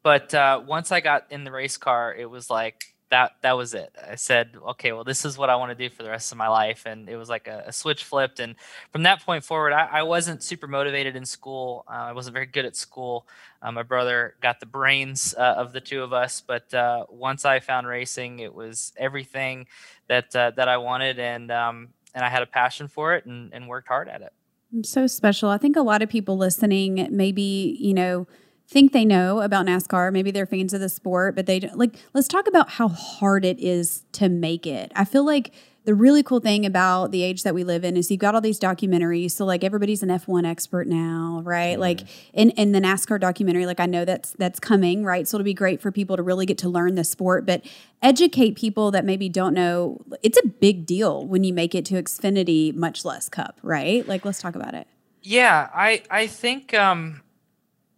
but 0.03 0.33
uh, 0.33 0.63
once 0.65 0.93
I 0.93 1.01
got 1.01 1.27
in 1.31 1.45
the 1.45 1.51
race 1.51 1.77
car, 1.77 2.15
it 2.15 2.31
was 2.31 2.49
like 2.49 2.95
that 3.11 3.33
that 3.43 3.53
was 3.57 3.75
it. 3.75 3.95
I 4.11 4.17
said, 4.17 4.57
okay, 4.71 4.93
well, 4.93 5.05
this 5.05 5.25
is 5.25 5.39
what 5.39 5.49
I 5.49 5.57
want 5.57 5.77
to 5.77 5.89
do 5.89 5.95
for 5.95 6.03
the 6.03 6.11
rest 6.11 6.33
of 6.33 6.39
my 6.39 6.49
life, 6.49 6.85
and 6.87 7.09
it 7.09 7.17
was 7.17 7.29
like 7.29 7.47
a, 7.47 7.65
a 7.67 7.73
switch 7.73 8.05
flipped. 8.05 8.41
And 8.41 8.57
from 8.91 9.05
that 9.05 9.25
point 9.25 9.45
forward, 9.45 9.73
I, 9.73 9.89
I 9.93 10.03
wasn't 10.03 10.43
super 10.43 10.67
motivated 10.67 11.15
in 11.15 11.25
school. 11.25 11.85
Uh, 11.89 11.93
I 11.93 12.13
wasn't 12.13 12.35
very 12.35 12.47
good 12.47 12.65
at 12.65 12.75
school. 12.75 13.27
Uh, 13.63 13.71
my 13.73 13.83
brother 13.85 14.35
got 14.41 14.59
the 14.59 14.67
brains 14.67 15.35
uh, 15.39 15.55
of 15.57 15.73
the 15.73 15.81
two 15.81 16.03
of 16.03 16.13
us, 16.13 16.41
but 16.41 16.73
uh, 16.75 17.07
once 17.09 17.45
I 17.45 17.61
found 17.61 17.87
racing, 17.87 18.41
it 18.41 18.53
was 18.53 18.93
everything 18.97 19.67
that 20.09 20.35
uh, 20.35 20.51
that 20.57 20.69
I 20.69 20.79
wanted, 20.79 21.19
and 21.19 21.51
um, 21.53 21.89
and 22.15 22.25
I 22.25 22.29
had 22.29 22.43
a 22.43 22.47
passion 22.47 22.89
for 22.89 23.15
it, 23.15 23.27
and, 23.27 23.53
and 23.53 23.69
worked 23.69 23.89
hard 23.89 24.09
at 24.09 24.23
it. 24.23 24.33
I'm 24.73 24.83
So 24.83 25.07
special. 25.07 25.49
I 25.49 25.59
think 25.59 25.77
a 25.77 25.83
lot 25.83 26.03
of 26.03 26.09
people 26.09 26.37
listening, 26.37 27.07
maybe 27.11 27.77
you 27.81 27.95
know 27.95 28.27
think 28.69 28.93
they 28.93 29.05
know 29.05 29.41
about 29.41 29.67
NASCAR. 29.67 30.13
Maybe 30.13 30.31
they're 30.31 30.47
fans 30.47 30.75
of 30.75 30.81
the 30.81 30.89
sport, 30.89 31.35
but 31.35 31.47
they 31.47 31.61
don't 31.61 31.79
like. 31.79 31.97
Let's 32.13 32.29
talk 32.29 32.47
about 32.47 32.71
how 32.71 32.89
hard 32.89 33.45
it 33.45 33.59
is 33.61 34.05
to 34.13 34.29
make 34.29 34.67
it. 34.67 34.93
I 34.95 35.05
feel 35.05 35.25
like 35.25 35.53
the 35.87 35.95
really 35.95 36.25
cool 36.25 36.41
thing 36.41 36.67
about 36.67 37.13
the 37.13 37.23
age 37.23 37.45
that 37.45 37.55
we 37.55 37.63
live 37.63 37.85
in 37.85 37.97
is 37.97 38.11
you've 38.11 38.19
got 38.19 38.35
all 38.35 38.41
these 38.41 38.59
documentaries. 38.59 39.31
So 39.31 39.45
like 39.45 39.63
everybody's 39.63 40.03
an 40.03 40.09
F1 40.09 40.45
expert 40.45 40.89
now, 40.89 41.43
right? 41.45 41.75
Mm-hmm. 41.75 41.81
Like 41.81 42.01
in, 42.33 42.51
in 42.51 42.73
the 42.73 42.81
NASCAR 42.81 43.21
documentary, 43.21 43.67
like 43.67 43.79
I 43.79 43.87
know 43.87 44.05
that's 44.05 44.33
that's 44.33 44.59
coming, 44.59 45.05
right? 45.05 45.29
So 45.29 45.37
it'll 45.37 45.45
be 45.45 45.55
great 45.55 45.81
for 45.81 45.93
people 45.93 46.17
to 46.17 46.25
really 46.25 46.45
get 46.45 46.59
to 46.59 46.69
learn 46.69 46.97
the 46.97 47.05
sport, 47.05 47.47
but 47.47 47.65
educate 48.03 48.57
people 48.57 48.91
that 48.91 49.05
maybe 49.05 49.29
don't 49.29 49.55
know. 49.55 50.01
It's 50.25 50.39
a 50.39 50.47
big 50.49 50.87
deal 50.87 51.25
when 51.25 51.45
you 51.45 51.55
make 51.55 51.73
it 51.73 51.85
to 51.87 51.95
Xfinity, 51.95 52.75
much 52.75 53.05
less 53.05 53.29
Cup, 53.29 53.61
right? 53.63 54.07
Like 54.09 54.25
let's 54.25 54.41
talk 54.41 54.57
about 54.57 54.75
it. 54.75 54.89
Yeah, 55.23 55.71
I 55.73 56.03
I 56.11 56.27
think 56.27 56.75
um 56.75 57.23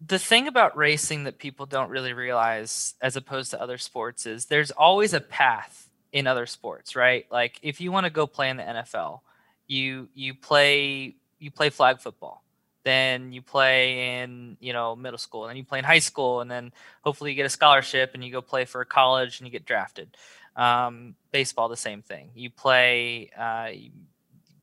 the 0.05 0.19
thing 0.19 0.47
about 0.47 0.77
racing 0.77 1.25
that 1.25 1.39
people 1.39 1.67
don't 1.67 1.91
really 1.91 2.13
realize 2.13 2.95
as 3.01 3.17
opposed 3.17 3.51
to 3.51 3.61
other 3.61 3.79
sports 3.79 4.27
is 4.27 4.47
there's 4.47 4.71
always 4.71 5.13
a 5.13 5.21
path 5.21 5.89
in 6.13 6.27
other 6.27 6.47
sports, 6.47 6.95
right? 6.95 7.27
Like 7.31 7.59
if 7.63 7.81
you 7.81 7.91
want 7.91 8.05
to 8.05 8.11
go 8.11 8.27
play 8.27 8.49
in 8.49 8.57
the 8.57 8.63
NFL, 8.63 9.21
you 9.67 10.09
you 10.15 10.35
play 10.35 11.17
you 11.39 11.51
play 11.51 11.71
flag 11.71 12.01
football. 12.01 12.43
Then 12.85 13.33
you 13.33 13.43
play 13.43 14.23
in, 14.23 14.57
you 14.61 14.73
know, 14.73 14.97
middle 14.97 15.19
school, 15.19 15.45
and 15.45 15.51
then 15.51 15.57
you 15.57 15.65
play 15.65 15.79
in 15.79 15.85
high 15.85 15.99
school, 15.99 16.41
and 16.41 16.51
then 16.51 16.73
hopefully 17.03 17.31
you 17.31 17.37
get 17.37 17.45
a 17.45 17.51
scholarship 17.51 18.13
and 18.15 18.25
you 18.25 18.33
go 18.33 18.41
play 18.41 18.65
for 18.65 18.81
a 18.81 18.87
college 18.87 19.41
and 19.41 19.47
you 19.47 19.53
get 19.53 19.67
drafted. 19.67 20.17
Um, 20.57 21.15
baseball, 21.31 21.69
the 21.69 21.77
same 21.77 22.03
thing. 22.03 22.31
You 22.35 22.51
play 22.51 23.31
uh, 23.37 23.71
you 23.75 23.91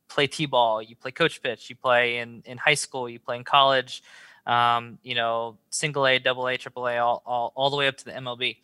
play 0.08 0.26
t-ball, 0.26 0.82
you 0.82 0.96
play 0.96 1.10
coach 1.10 1.42
pitch, 1.42 1.68
you 1.70 1.76
play 1.76 2.18
in 2.18 2.42
in 2.46 2.58
high 2.58 2.74
school, 2.74 3.08
you 3.08 3.18
play 3.18 3.36
in 3.36 3.44
college. 3.44 4.02
Um, 4.46 4.98
you 5.02 5.14
know, 5.14 5.56
single 5.70 6.06
A, 6.06 6.18
double 6.18 6.46
A, 6.46 6.56
triple 6.56 6.86
A, 6.86 6.98
all, 6.98 7.22
all, 7.26 7.52
all 7.54 7.70
the 7.70 7.76
way 7.76 7.88
up 7.88 7.96
to 7.96 8.04
the 8.04 8.12
MLB. 8.12 8.56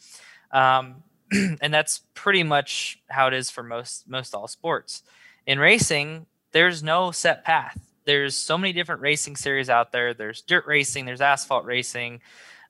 Um, 0.53 1.03
and 1.61 1.73
that's 1.73 2.01
pretty 2.15 2.43
much 2.43 2.99
how 3.09 3.27
it 3.29 3.35
is 3.35 3.51
for 3.51 3.63
most 3.63 4.09
most 4.09 4.35
all 4.35 4.49
sports. 4.49 5.03
In 5.47 5.59
racing, 5.59 6.27
there's 6.53 6.83
no 6.83 7.11
set 7.11 7.45
path. 7.45 7.79
There's 8.05 8.35
so 8.35 8.59
many 8.59 8.73
different 8.73 9.01
racing 9.01 9.37
series 9.37 9.71
out 9.71 9.93
there. 9.93 10.15
There's 10.15 10.43
dirt 10.43 10.67
racing, 10.67 11.05
there's 11.05 11.21
asphalt 11.21 11.65
racing, 11.65 12.21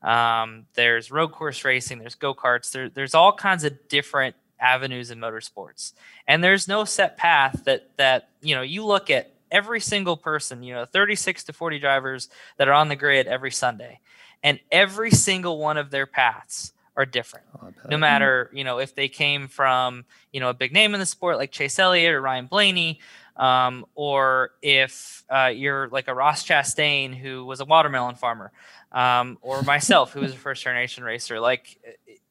um, 0.02 0.66
there's 0.74 1.10
road 1.10 1.32
course 1.32 1.64
racing, 1.64 1.98
there's 1.98 2.14
go 2.14 2.34
karts. 2.34 2.70
There, 2.72 2.88
there's 2.88 3.14
all 3.14 3.32
kinds 3.32 3.64
of 3.64 3.88
different 3.88 4.36
avenues 4.60 5.10
in 5.10 5.18
motorsports, 5.18 5.92
and 6.26 6.42
there's 6.42 6.68
no 6.68 6.84
set 6.84 7.16
path 7.16 7.64
that 7.64 7.88
that 7.96 8.28
you 8.42 8.54
know. 8.54 8.62
You 8.62 8.84
look 8.84 9.10
at 9.10 9.31
every 9.52 9.78
single 9.80 10.16
person, 10.16 10.64
you 10.64 10.74
know, 10.74 10.84
36 10.84 11.44
to 11.44 11.52
40 11.52 11.78
drivers 11.78 12.28
that 12.56 12.66
are 12.66 12.72
on 12.72 12.88
the 12.88 12.96
grid 12.96 13.28
every 13.28 13.52
Sunday, 13.52 14.00
and 14.42 14.58
every 14.72 15.12
single 15.12 15.58
one 15.58 15.76
of 15.76 15.90
their 15.90 16.06
paths 16.06 16.72
are 16.96 17.06
different. 17.06 17.46
Oh, 17.62 17.70
no 17.88 17.96
matter, 17.96 18.50
you 18.52 18.64
know, 18.64 18.78
if 18.78 18.94
they 18.94 19.08
came 19.08 19.48
from, 19.48 20.04
you 20.32 20.40
know, 20.40 20.50
a 20.50 20.54
big 20.54 20.72
name 20.72 20.94
in 20.94 21.00
the 21.00 21.06
sport 21.06 21.36
like 21.36 21.52
Chase 21.52 21.78
Elliott 21.78 22.12
or 22.12 22.20
Ryan 22.20 22.46
Blaney, 22.46 22.98
um, 23.36 23.86
or 23.94 24.50
if 24.60 25.24
uh, 25.30 25.50
you're 25.54 25.88
like 25.88 26.08
a 26.08 26.14
Ross 26.14 26.44
Chastain 26.44 27.14
who 27.16 27.44
was 27.44 27.60
a 27.60 27.64
watermelon 27.64 28.14
farmer, 28.16 28.52
um, 28.90 29.38
or 29.40 29.62
myself 29.64 30.12
who 30.12 30.20
was 30.20 30.32
a 30.32 30.36
first 30.36 30.62
generation 30.62 31.04
racer, 31.04 31.40
like 31.40 31.78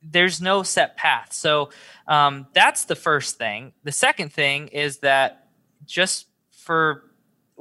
there's 0.04 0.42
no 0.42 0.64
set 0.64 0.98
path. 0.98 1.34
So 1.34 1.70
um, 2.08 2.48
that's 2.54 2.86
the 2.86 2.96
first 2.96 3.38
thing. 3.38 3.74
The 3.84 3.92
second 3.92 4.32
thing 4.32 4.68
is 4.68 4.98
that 4.98 5.48
just 5.86 6.28
for 6.52 7.11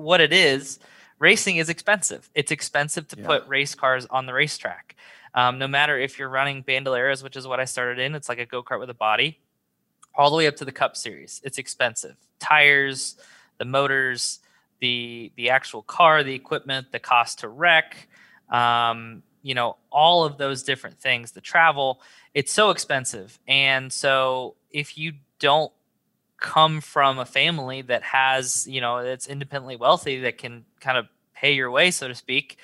what 0.00 0.20
it 0.20 0.32
is, 0.32 0.78
racing 1.18 1.56
is 1.56 1.68
expensive. 1.68 2.28
It's 2.34 2.50
expensive 2.50 3.06
to 3.08 3.18
yeah. 3.18 3.26
put 3.26 3.48
race 3.48 3.74
cars 3.74 4.06
on 4.10 4.26
the 4.26 4.32
racetrack. 4.32 4.96
Um, 5.34 5.58
no 5.58 5.68
matter 5.68 5.98
if 5.98 6.18
you're 6.18 6.28
running 6.28 6.64
Bandoleros, 6.64 7.22
which 7.22 7.36
is 7.36 7.46
what 7.46 7.60
I 7.60 7.64
started 7.64 7.98
in, 8.00 8.14
it's 8.14 8.28
like 8.28 8.38
a 8.38 8.46
go 8.46 8.62
kart 8.62 8.80
with 8.80 8.90
a 8.90 8.94
body, 8.94 9.38
all 10.14 10.30
the 10.30 10.36
way 10.36 10.46
up 10.46 10.56
to 10.56 10.64
the 10.64 10.72
Cup 10.72 10.96
Series. 10.96 11.40
It's 11.44 11.58
expensive. 11.58 12.16
Tires, 12.40 13.16
the 13.58 13.64
motors, 13.64 14.40
the 14.80 15.30
the 15.36 15.50
actual 15.50 15.82
car, 15.82 16.24
the 16.24 16.34
equipment, 16.34 16.90
the 16.90 16.98
cost 16.98 17.40
to 17.40 17.48
wreck, 17.48 18.08
um, 18.50 19.22
you 19.42 19.54
know, 19.54 19.76
all 19.90 20.24
of 20.24 20.36
those 20.38 20.62
different 20.62 20.98
things, 20.98 21.32
the 21.32 21.40
travel. 21.40 22.00
It's 22.34 22.52
so 22.52 22.70
expensive, 22.70 23.38
and 23.46 23.92
so 23.92 24.56
if 24.70 24.98
you 24.98 25.12
don't 25.38 25.72
come 26.40 26.80
from 26.80 27.18
a 27.18 27.24
family 27.24 27.82
that 27.82 28.02
has, 28.02 28.66
you 28.66 28.80
know, 28.80 29.04
that's 29.04 29.26
independently 29.26 29.76
wealthy 29.76 30.20
that 30.20 30.38
can 30.38 30.64
kind 30.80 30.98
of 30.98 31.06
pay 31.34 31.52
your 31.52 31.70
way, 31.70 31.90
so 31.90 32.08
to 32.08 32.14
speak, 32.14 32.58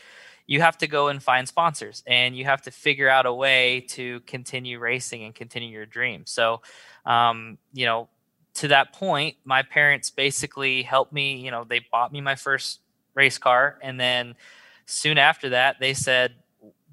you 0.47 0.61
have 0.61 0.78
to 0.78 0.87
go 0.87 1.09
and 1.09 1.23
find 1.23 1.49
sponsors 1.49 2.02
and 2.06 2.37
you 2.37 2.45
have 2.45 2.62
to 2.62 2.71
figure 2.71 3.09
out 3.09 3.26
a 3.26 3.33
way 3.33 3.80
to 3.88 4.21
continue 4.21 4.78
racing 4.78 5.25
and 5.25 5.35
continue 5.35 5.68
your 5.68 5.87
dream. 5.87 6.23
So, 6.25 6.62
um, 7.04 7.59
you 7.73 7.85
know, 7.87 8.09
to 8.54 8.68
that 8.68 8.92
point, 8.92 9.37
my 9.45 9.62
parents 9.62 10.11
basically 10.11 10.83
helped 10.83 11.12
me. 11.12 11.37
You 11.37 11.50
know, 11.50 11.64
they 11.64 11.80
bought 11.92 12.12
me 12.12 12.21
my 12.21 12.37
first 12.37 12.80
race 13.14 13.38
car. 13.38 13.78
And 13.83 14.00
then 14.00 14.35
soon 14.87 15.18
after 15.18 15.50
that, 15.50 15.76
they 15.80 15.95
said, 15.95 16.35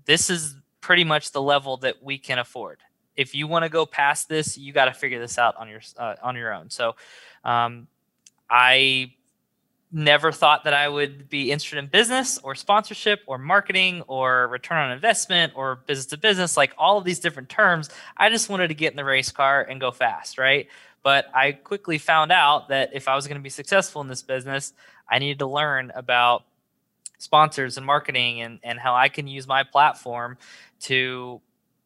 This 0.06 0.30
is 0.30 0.56
pretty 0.82 1.04
much 1.04 1.32
the 1.32 1.42
level 1.42 1.78
that 1.78 2.04
we 2.04 2.18
can 2.18 2.40
afford. 2.40 2.80
If 3.16 3.36
you 3.36 3.48
want 3.48 3.64
to 3.64 3.70
go 3.70 3.86
past 3.86 4.30
this, 4.30 4.58
you 4.58 4.74
got 4.74 4.86
to 4.86 4.94
figure 4.94 5.20
this 5.20 5.38
out 5.38 5.56
on 5.58 5.70
your 5.70 5.82
uh, 5.98 6.16
on 6.22 6.36
your 6.36 6.54
own. 6.54 6.70
So, 6.70 6.96
um, 7.44 7.88
I 8.50 9.14
never 9.94 10.32
thought 10.32 10.64
that 10.64 10.74
I 10.74 10.90
would 10.90 11.30
be 11.30 11.52
interested 11.52 11.78
in 11.78 11.86
business 11.86 12.40
or 12.40 12.56
sponsorship 12.56 13.22
or 13.28 13.38
marketing 13.38 14.02
or 14.08 14.48
return 14.48 14.80
on 14.80 14.92
investment 14.92 15.54
or 15.56 15.78
business 15.86 16.08
to 16.08 16.18
business, 16.18 16.58
like 16.58 16.74
all 16.78 16.98
of 16.98 17.06
these 17.06 17.20
different 17.20 17.48
terms. 17.48 17.90
I 18.18 18.30
just 18.30 18.50
wanted 18.50 18.70
to 18.70 18.74
get 18.74 18.92
in 18.92 18.98
the 18.98 19.06
race 19.06 19.32
car 19.32 19.62
and 19.62 19.80
go 19.80 19.92
fast, 19.92 20.40
right? 20.40 20.68
But 21.04 21.28
I 21.34 21.52
quickly 21.52 22.00
found 22.00 22.32
out 22.32 22.70
that 22.70 22.92
if 22.94 23.08
I 23.08 23.16
was 23.16 23.28
going 23.28 23.38
to 23.38 23.44
be 23.44 23.50
successful 23.50 24.02
in 24.02 24.08
this 24.08 24.24
business, 24.24 24.74
I 25.08 25.20
needed 25.20 25.40
to 25.40 25.48
learn 25.48 25.92
about 25.94 26.44
sponsors 27.20 27.78
and 27.78 27.86
marketing 27.86 28.42
and, 28.42 28.60
and 28.64 28.80
how 28.80 28.96
I 28.96 29.10
can 29.10 29.28
use 29.28 29.46
my 29.46 29.64
platform 29.64 30.38
to 30.82 31.40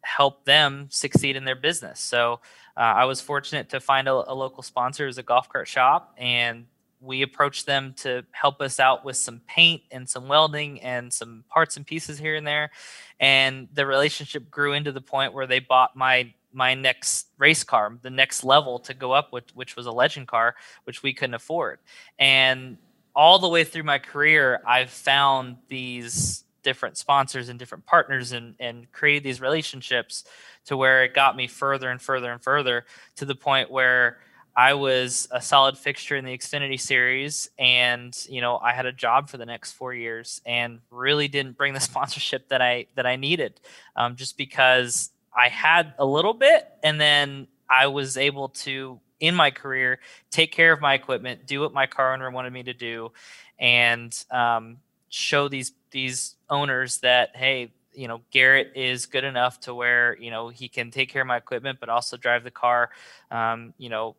help 0.07 0.45
them 0.45 0.87
succeed 0.89 1.35
in 1.35 1.43
their 1.43 1.55
business. 1.55 1.99
So 1.99 2.39
uh, 2.77 2.79
I 2.79 3.05
was 3.05 3.19
fortunate 3.19 3.69
to 3.69 3.79
find 3.79 4.07
a, 4.07 4.13
a 4.13 4.33
local 4.33 4.63
sponsor. 4.63 5.07
As 5.07 5.17
a 5.17 5.23
golf 5.23 5.49
cart 5.49 5.67
shop 5.67 6.15
and 6.17 6.65
we 6.99 7.21
approached 7.21 7.65
them 7.67 7.93
to 7.97 8.25
help 8.31 8.59
us 8.59 8.79
out 8.79 9.05
with 9.05 9.17
some 9.17 9.41
paint 9.47 9.83
and 9.91 10.09
some 10.09 10.27
welding 10.27 10.81
and 10.81 11.13
some 11.13 11.43
parts 11.49 11.77
and 11.77 11.85
pieces 11.85 12.17
here 12.17 12.35
and 12.35 12.47
there. 12.47 12.71
And 13.19 13.67
the 13.73 13.85
relationship 13.85 14.49
grew 14.49 14.73
into 14.73 14.91
the 14.91 15.01
point 15.01 15.33
where 15.33 15.45
they 15.45 15.59
bought 15.59 15.95
my 15.95 16.33
my 16.53 16.73
next 16.73 17.27
race 17.37 17.63
car 17.63 17.95
the 18.01 18.09
next 18.09 18.43
level 18.43 18.79
to 18.79 18.93
go 18.93 19.11
up 19.11 19.33
with 19.33 19.53
which 19.53 19.75
was 19.75 19.85
a 19.85 19.91
legend 19.91 20.27
car 20.27 20.55
which 20.85 21.03
we 21.03 21.13
couldn't 21.13 21.35
afford. 21.35 21.79
And 22.17 22.77
all 23.13 23.39
the 23.39 23.49
way 23.49 23.63
through 23.63 23.83
my 23.83 23.99
career 23.99 24.61
i've 24.65 24.91
found 24.91 25.57
these 25.67 26.43
different 26.67 26.97
sponsors 26.97 27.47
and 27.47 27.57
different 27.57 27.86
partners 27.86 28.33
and 28.33 28.53
and 28.59 28.91
created 28.91 29.24
these 29.24 29.39
relationships 29.39 30.25
to 30.65 30.75
where 30.75 31.05
it 31.05 31.13
got 31.13 31.33
me 31.38 31.47
further 31.47 31.89
and 31.89 32.01
further 32.01 32.29
and 32.29 32.43
further 32.43 32.83
to 33.15 33.24
the 33.24 33.36
point 33.36 33.71
where 33.71 34.17
I 34.53 34.74
was 34.74 35.29
a 35.31 35.41
solid 35.41 35.77
fixture 35.77 36.17
in 36.17 36.25
the 36.25 36.38
Xfinity 36.38 36.77
series, 36.77 37.50
and 37.57 38.13
you 38.27 38.41
know 38.41 38.57
I 38.57 38.74
had 38.74 38.86
a 38.86 38.91
job 38.91 39.29
for 39.29 39.38
the 39.38 39.45
next 39.45 39.74
four 39.74 39.93
years, 39.93 40.41
and 40.45 40.81
really 40.91 41.29
didn't 41.29 41.55
bring 41.55 41.74
the 41.74 41.79
sponsorship 41.91 42.50
that 42.50 42.62
I 42.62 42.88
that 42.95 43.05
I 43.05 43.15
needed, 43.15 43.62
um, 43.95 44.17
just 44.17 44.36
because 44.36 45.12
I 45.33 45.47
had 45.47 45.93
a 45.97 46.05
little 46.05 46.33
bit, 46.33 46.67
and 46.83 47.00
then 47.00 47.47
I 47.69 47.88
was 47.88 48.17
able 48.17 48.50
to 48.65 49.00
in 49.21 49.36
my 49.36 49.51
career 49.51 50.00
take 50.31 50.51
care 50.51 50.74
of 50.74 50.81
my 50.81 50.95
equipment, 50.95 51.47
do 51.47 51.62
what 51.62 51.71
my 51.71 51.88
car 51.88 52.13
owner 52.13 52.29
wanted 52.29 52.51
me 52.51 52.63
to 52.63 52.74
do, 52.74 53.13
and 53.57 54.12
um, 54.31 54.79
show 55.07 55.47
these 55.47 55.71
these 55.91 56.37
owners 56.49 56.99
that 56.99 57.35
hey, 57.35 57.71
you 57.93 58.07
know 58.07 58.21
Garrett 58.31 58.73
is 58.75 59.05
good 59.05 59.23
enough 59.23 59.59
to 59.61 59.73
where 59.73 60.17
you 60.17 60.31
know 60.31 60.49
he 60.49 60.67
can 60.67 60.91
take 60.91 61.09
care 61.09 61.21
of 61.21 61.27
my 61.27 61.37
equipment, 61.37 61.79
but 61.79 61.89
also 61.89 62.17
drive 62.17 62.43
the 62.43 62.51
car. 62.51 62.89
Um, 63.31 63.73
you 63.77 63.89
know 63.89 64.15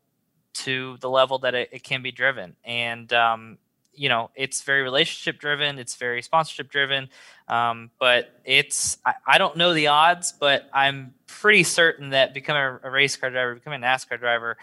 to 0.58 0.96
the 1.00 1.08
level 1.08 1.38
that 1.38 1.54
it, 1.54 1.68
it 1.72 1.84
can 1.84 2.02
be 2.02 2.10
driven. 2.10 2.56
And, 2.64 3.12
um, 3.12 3.58
you 3.94 4.08
know, 4.08 4.30
it's 4.34 4.62
very 4.62 4.82
relationship 4.82 5.40
driven, 5.40 5.78
it's 5.78 5.96
very 5.96 6.22
sponsorship 6.22 6.70
driven. 6.70 7.08
Um, 7.48 7.90
but 7.98 8.40
it's, 8.44 8.98
I, 9.04 9.14
I, 9.26 9.38
don't 9.38 9.56
know 9.56 9.72
the 9.72 9.88
odds, 9.88 10.32
but 10.32 10.68
I'm 10.72 11.14
pretty 11.26 11.64
certain 11.64 12.10
that 12.10 12.34
becoming 12.34 12.78
a, 12.82 12.90
race 12.90 13.16
car 13.16 13.30
driver, 13.30 13.54
becoming 13.54 13.82
a 13.82 13.86
NASCAR 13.86 14.18
driver, 14.18 14.56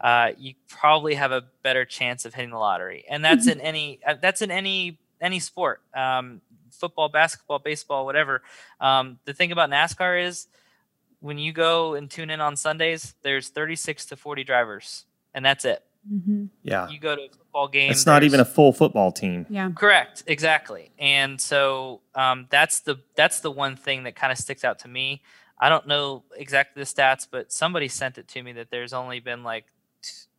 uh, 0.00 0.32
you 0.38 0.54
probably 0.68 1.14
have 1.14 1.32
a 1.32 1.44
better 1.62 1.84
chance 1.84 2.24
of 2.24 2.34
hitting 2.34 2.50
the 2.50 2.58
lottery. 2.58 3.04
And 3.08 3.24
that's 3.24 3.46
mm-hmm. 3.46 3.60
in 3.60 3.66
any, 3.66 4.00
uh, 4.06 4.14
that's 4.20 4.42
in 4.42 4.50
any, 4.50 4.98
any 5.20 5.38
sport, 5.38 5.80
um, 5.94 6.40
football, 6.72 7.08
basketball, 7.08 7.58
baseball, 7.58 8.04
whatever. 8.04 8.42
Um, 8.80 9.18
the 9.24 9.34
thing 9.34 9.52
about 9.52 9.70
NASCAR 9.70 10.26
is 10.26 10.48
when 11.20 11.38
you 11.38 11.52
go 11.52 11.94
and 11.94 12.10
tune 12.10 12.30
in 12.30 12.40
on 12.40 12.56
Sundays, 12.56 13.14
there's 13.22 13.48
36 13.48 14.06
to 14.06 14.16
40 14.16 14.44
drivers 14.44 15.04
and 15.34 15.44
that's 15.44 15.64
it. 15.64 15.82
Mm-hmm. 16.12 16.46
Yeah. 16.62 16.88
You 16.88 16.98
go 16.98 17.14
to 17.14 17.22
a 17.22 17.28
football 17.28 17.68
game. 17.68 17.90
It's 17.90 18.06
not 18.06 18.24
even 18.24 18.40
a 18.40 18.44
full 18.44 18.72
football 18.72 19.12
team. 19.12 19.46
Yeah. 19.48 19.70
Correct. 19.74 20.24
Exactly. 20.26 20.90
And 20.98 21.40
so 21.40 22.00
um, 22.14 22.48
that's 22.50 22.80
the 22.80 22.96
that's 23.14 23.40
the 23.40 23.50
one 23.50 23.76
thing 23.76 24.02
that 24.04 24.16
kind 24.16 24.32
of 24.32 24.38
sticks 24.38 24.64
out 24.64 24.80
to 24.80 24.88
me. 24.88 25.22
I 25.60 25.68
don't 25.68 25.86
know 25.86 26.24
exactly 26.36 26.82
the 26.82 26.86
stats, 26.86 27.26
but 27.30 27.52
somebody 27.52 27.86
sent 27.86 28.18
it 28.18 28.26
to 28.28 28.42
me 28.42 28.52
that 28.54 28.70
there's 28.70 28.92
only 28.92 29.20
been 29.20 29.44
like 29.44 29.66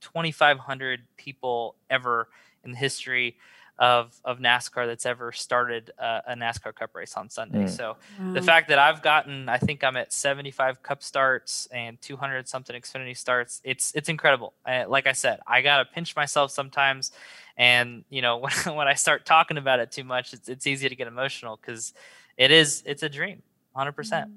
2,500 0.01 0.99
people 1.15 1.75
ever 1.89 2.27
in 2.65 2.71
the 2.71 2.77
history 2.77 3.37
of 3.79 4.19
of 4.23 4.39
NASCAR 4.39 4.85
that's 4.85 5.05
ever 5.05 5.31
started 5.31 5.91
a, 5.97 6.21
a 6.27 6.35
NASCAR 6.35 6.75
Cup 6.75 6.93
race 6.93 7.15
on 7.15 7.29
Sunday. 7.29 7.65
Mm. 7.65 7.69
So 7.69 7.97
wow. 8.19 8.33
the 8.33 8.41
fact 8.41 8.69
that 8.69 8.77
I've 8.77 9.01
gotten, 9.01 9.49
I 9.49 9.57
think 9.57 9.83
I'm 9.83 9.97
at 9.97 10.13
75 10.13 10.83
Cup 10.83 11.01
starts 11.01 11.67
and 11.67 11.99
200 12.01 12.47
something 12.47 12.79
Xfinity 12.79 13.17
starts. 13.17 13.61
It's 13.63 13.91
it's 13.95 14.09
incredible. 14.09 14.53
I, 14.65 14.83
like 14.85 15.07
I 15.07 15.13
said, 15.13 15.39
I 15.47 15.61
gotta 15.61 15.85
pinch 15.85 16.15
myself 16.15 16.51
sometimes, 16.51 17.11
and 17.57 18.03
you 18.09 18.21
know 18.21 18.37
when 18.65 18.75
when 18.75 18.87
I 18.87 18.93
start 18.93 19.25
talking 19.25 19.57
about 19.57 19.79
it 19.79 19.91
too 19.91 20.03
much, 20.03 20.33
it's 20.33 20.47
it's 20.49 20.67
easy 20.67 20.87
to 20.87 20.95
get 20.95 21.07
emotional 21.07 21.57
because 21.59 21.93
it 22.37 22.51
is 22.51 22.83
it's 22.85 23.03
a 23.03 23.09
dream, 23.09 23.41
100. 23.73 23.91
percent 23.93 24.31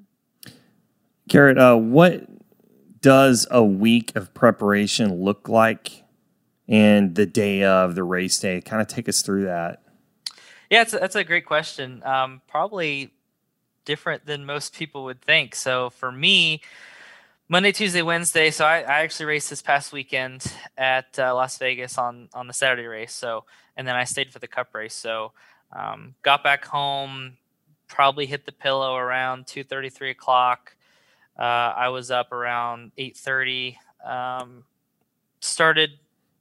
Garrett, 1.29 1.59
uh, 1.59 1.77
what 1.77 2.27
does 3.01 3.47
a 3.51 3.63
week 3.63 4.15
of 4.17 4.33
preparation 4.33 5.23
look 5.23 5.49
like 5.49 6.05
and 6.69 7.15
the 7.15 7.27
day 7.27 7.63
of 7.63 7.95
the 7.95 8.05
race 8.05 8.39
day? 8.39 8.61
Kind 8.61 8.83
of 8.83 8.89
take 8.89 9.09
us 9.09 9.23
through 9.23 9.45
that. 9.45 9.83
Yeah, 10.71 10.83
a, 10.83 10.99
that's 10.99 11.15
a 11.15 11.25
great 11.25 11.47
question. 11.47 12.03
Um, 12.05 12.43
probably 12.49 13.13
different 13.85 14.27
than 14.27 14.45
most 14.45 14.75
people 14.75 15.05
would 15.05 15.23
think. 15.23 15.55
So 15.55 15.91
for 15.91 16.11
me, 16.11 16.61
Monday, 17.49 17.71
Tuesday, 17.71 18.03
Wednesday. 18.03 18.51
So 18.51 18.65
I, 18.65 18.79
I 18.81 19.01
actually 19.03 19.27
raced 19.27 19.51
this 19.51 19.63
past 19.63 19.93
weekend 19.93 20.45
at 20.77 21.19
uh, 21.19 21.35
Las 21.35 21.57
Vegas 21.59 21.97
on 21.97 22.29
on 22.35 22.49
the 22.49 22.53
Saturday 22.53 22.87
race. 22.87 23.13
So 23.13 23.45
and 23.77 23.87
then 23.87 23.95
I 23.95 24.05
stayed 24.05 24.33
for 24.33 24.41
the 24.41 24.49
Cup 24.49 24.75
race. 24.75 24.95
So 24.95 25.33
um, 25.73 26.15
got 26.23 26.43
back 26.43 26.65
home, 26.65 27.37
probably 27.87 28.27
hit 28.27 28.45
the 28.45 28.53
pillow 28.53 28.97
around 28.97 29.47
two 29.47 29.63
thirty, 29.63 29.89
three 29.89 30.11
o'clock. 30.11 30.75
Uh, 31.39 31.43
I 31.77 31.89
was 31.91 32.11
up 32.11 32.33
around 32.33 32.91
eight 32.99 33.17
thirty. 33.17 33.79
Um, 34.05 34.65
started 35.41 35.91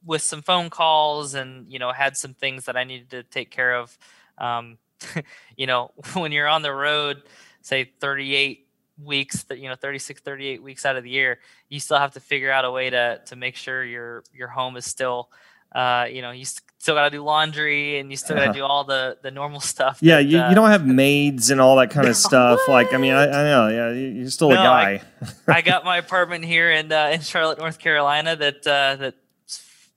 with 0.05 0.21
some 0.21 0.41
phone 0.41 0.69
calls 0.69 1.33
and 1.33 1.71
you 1.71 1.79
know 1.79 1.91
had 1.91 2.15
some 2.15 2.33
things 2.33 2.65
that 2.65 2.77
I 2.77 2.83
needed 2.83 3.09
to 3.11 3.23
take 3.23 3.51
care 3.51 3.75
of. 3.75 3.97
Um, 4.37 4.77
you 5.57 5.67
know, 5.67 5.91
when 6.13 6.31
you're 6.31 6.47
on 6.47 6.61
the 6.61 6.73
road, 6.73 7.23
say 7.61 7.91
38 7.99 8.61
weeks 9.03 9.43
that 9.43 9.59
you 9.59 9.67
know 9.67 9.75
36 9.75 10.21
38 10.21 10.63
weeks 10.63 10.85
out 10.85 10.95
of 10.95 11.03
the 11.03 11.09
year 11.09 11.39
you 11.67 11.81
still 11.81 11.97
have 11.97 12.11
to 12.11 12.21
figure 12.21 12.49
out 12.49 12.63
a 12.63 12.71
way 12.71 12.89
to 12.89 13.19
to 13.25 13.35
make 13.35 13.57
sure 13.57 13.83
your 13.83 14.23
your 14.33 14.47
home 14.47 14.77
is 14.77 14.85
still 14.85 15.29
uh, 15.75 16.07
you 16.09 16.21
know, 16.21 16.31
you 16.31 16.45
still 16.45 16.95
got 16.95 17.03
to 17.03 17.09
do 17.09 17.21
laundry 17.21 17.99
and 17.99 18.09
you 18.09 18.15
still 18.15 18.37
got 18.37 18.43
to 18.43 18.49
uh-huh. 18.51 18.57
do 18.59 18.63
all 18.63 18.85
the 18.85 19.17
the 19.21 19.29
normal 19.29 19.59
stuff. 19.59 19.99
Yeah, 20.01 20.15
that, 20.17 20.23
you, 20.23 20.39
uh, 20.39 20.49
you 20.49 20.55
don't 20.55 20.69
have 20.69 20.87
maids 20.87 21.51
and 21.51 21.59
all 21.59 21.75
that 21.75 21.89
kind 21.89 22.07
of 22.07 22.15
stuff. 22.15 22.61
Like, 22.69 22.93
I 22.93 22.97
mean, 22.97 23.11
I, 23.11 23.23
I 23.25 23.43
know, 23.43 23.67
yeah, 23.67 23.91
you're 23.91 24.29
still 24.29 24.49
no, 24.49 24.55
a 24.55 24.57
guy. 24.63 25.01
I, 25.47 25.57
I, 25.57 25.61
got 25.61 25.83
my 25.83 25.97
apartment 25.97 26.45
here 26.45 26.71
in 26.71 26.91
uh, 26.93 27.09
in 27.13 27.19
Charlotte, 27.19 27.59
North 27.59 27.77
Carolina. 27.77 28.37
That 28.37 28.65
uh, 28.65 28.95
that 28.95 29.15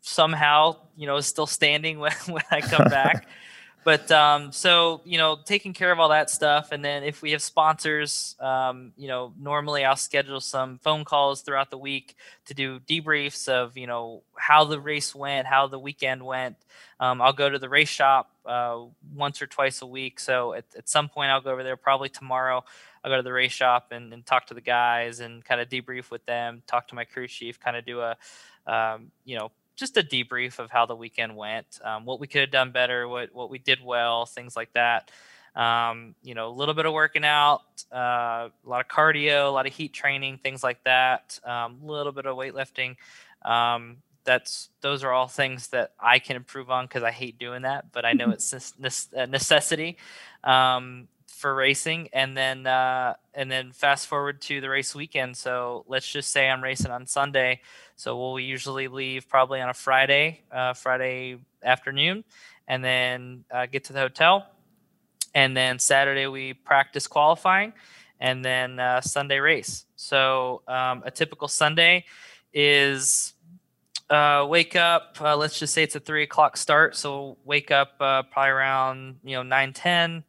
somehow 0.08 0.76
you 0.96 1.06
know 1.06 1.16
is 1.16 1.26
still 1.26 1.46
standing 1.46 1.98
when, 2.04 2.12
when 2.26 2.44
I 2.50 2.60
come 2.60 2.88
back. 2.88 3.28
but 3.84 4.10
um, 4.10 4.52
so 4.52 5.00
you 5.04 5.18
know, 5.18 5.38
taking 5.44 5.72
care 5.72 5.92
of 5.92 6.00
all 6.00 6.08
that 6.08 6.30
stuff, 6.30 6.72
and 6.72 6.84
then 6.84 7.04
if 7.04 7.22
we 7.22 7.32
have 7.32 7.42
sponsors, 7.42 8.36
um, 8.40 8.92
you 8.96 9.08
know, 9.08 9.32
normally 9.38 9.84
I'll 9.84 9.96
schedule 9.96 10.40
some 10.40 10.78
phone 10.78 11.04
calls 11.04 11.42
throughout 11.42 11.70
the 11.70 11.78
week 11.78 12.16
to 12.46 12.54
do 12.54 12.80
debriefs 12.80 13.48
of 13.48 13.76
you 13.76 13.86
know 13.86 14.22
how 14.36 14.64
the 14.64 14.80
race 14.80 15.14
went, 15.14 15.46
how 15.46 15.66
the 15.66 15.78
weekend 15.78 16.24
went. 16.24 16.56
Um, 17.00 17.22
I'll 17.22 17.32
go 17.32 17.48
to 17.48 17.58
the 17.58 17.68
race 17.68 17.88
shop 17.88 18.30
uh, 18.44 18.80
once 19.14 19.40
or 19.40 19.46
twice 19.46 19.82
a 19.82 19.86
week. 19.86 20.18
So 20.18 20.54
at, 20.54 20.64
at 20.76 20.88
some 20.88 21.08
point, 21.08 21.30
I'll 21.30 21.40
go 21.40 21.52
over 21.52 21.62
there. 21.62 21.76
Probably 21.76 22.08
tomorrow, 22.08 22.64
I'll 23.04 23.10
go 23.10 23.16
to 23.16 23.22
the 23.22 23.32
race 23.32 23.52
shop 23.52 23.92
and, 23.92 24.12
and 24.12 24.26
talk 24.26 24.46
to 24.46 24.54
the 24.54 24.60
guys 24.60 25.20
and 25.20 25.44
kind 25.44 25.60
of 25.60 25.68
debrief 25.68 26.10
with 26.10 26.26
them. 26.26 26.62
Talk 26.66 26.88
to 26.88 26.96
my 26.96 27.04
crew 27.04 27.28
chief, 27.28 27.60
kind 27.60 27.76
of 27.76 27.86
do 27.86 28.00
a 28.00 28.16
um, 28.66 29.12
you 29.24 29.38
know 29.38 29.50
just 29.78 29.96
a 29.96 30.02
debrief 30.02 30.58
of 30.58 30.70
how 30.70 30.84
the 30.84 30.96
weekend 30.96 31.36
went, 31.36 31.78
um, 31.84 32.04
what 32.04 32.18
we 32.18 32.26
could 32.26 32.40
have 32.40 32.50
done 32.50 32.72
better, 32.72 33.08
what 33.08 33.32
what 33.32 33.48
we 33.48 33.58
did 33.58 33.78
well, 33.82 34.26
things 34.26 34.56
like 34.56 34.72
that. 34.74 35.10
Um, 35.54 36.14
you 36.22 36.34
know, 36.34 36.48
a 36.48 36.54
little 36.54 36.74
bit 36.74 36.84
of 36.84 36.92
working 36.92 37.24
out, 37.24 37.62
uh, 37.92 38.48
a 38.48 38.68
lot 38.68 38.80
of 38.80 38.88
cardio, 38.88 39.46
a 39.46 39.50
lot 39.50 39.66
of 39.66 39.72
heat 39.72 39.92
training, 39.92 40.38
things 40.38 40.62
like 40.62 40.82
that. 40.84 41.38
A 41.44 41.52
um, 41.52 41.78
little 41.82 42.12
bit 42.12 42.26
of 42.26 42.36
weightlifting. 42.36 42.96
Um, 43.42 43.98
that's 44.24 44.68
those 44.82 45.04
are 45.04 45.12
all 45.12 45.26
things 45.26 45.68
that 45.68 45.92
I 45.98 46.18
can 46.18 46.36
improve 46.36 46.70
on 46.70 46.84
because 46.84 47.02
I 47.02 47.10
hate 47.12 47.38
doing 47.38 47.62
that, 47.62 47.92
but 47.92 48.04
I 48.04 48.12
know 48.12 48.30
it's 48.32 48.74
a 49.14 49.26
necessity 49.26 49.96
um, 50.44 51.08
for 51.38 51.54
racing. 51.54 52.08
And 52.12 52.36
then 52.36 52.66
uh, 52.66 53.14
and 53.32 53.50
then 53.50 53.72
fast 53.72 54.08
forward 54.08 54.40
to 54.42 54.60
the 54.60 54.68
race 54.68 54.94
weekend. 54.94 55.36
So 55.36 55.84
let's 55.88 56.10
just 56.10 56.32
say 56.32 56.48
I'm 56.48 56.62
racing 56.62 56.90
on 56.90 57.06
Sunday. 57.06 57.60
So 57.96 58.18
we'll 58.18 58.40
usually 58.40 58.88
leave 58.88 59.28
probably 59.28 59.60
on 59.60 59.68
a 59.68 59.74
Friday, 59.74 60.42
uh, 60.52 60.74
Friday 60.74 61.38
afternoon, 61.62 62.24
and 62.66 62.84
then 62.84 63.44
uh, 63.50 63.66
get 63.66 63.84
to 63.84 63.92
the 63.92 64.00
hotel. 64.00 64.46
And 65.34 65.56
then 65.56 65.78
Saturday 65.78 66.26
we 66.26 66.54
practice 66.54 67.06
qualifying, 67.06 67.72
and 68.18 68.44
then 68.44 68.80
uh, 68.80 69.00
Sunday 69.00 69.38
race. 69.38 69.84
So 69.96 70.62
um, 70.66 71.02
a 71.06 71.10
typical 71.10 71.48
Sunday 71.48 72.04
is 72.52 73.34
uh, 74.10 74.46
wake 74.48 74.74
up. 74.74 75.16
Uh, 75.20 75.36
let's 75.36 75.58
just 75.58 75.74
say 75.74 75.82
it's 75.82 75.94
a 75.94 76.00
three 76.00 76.22
o'clock 76.22 76.56
start. 76.56 76.96
So 76.96 77.36
wake 77.44 77.70
up 77.70 77.92
uh, 78.00 78.22
probably 78.24 78.50
around 78.50 79.16
you 79.22 79.36
know 79.36 79.42
nine 79.42 79.72
ten. 79.72 80.24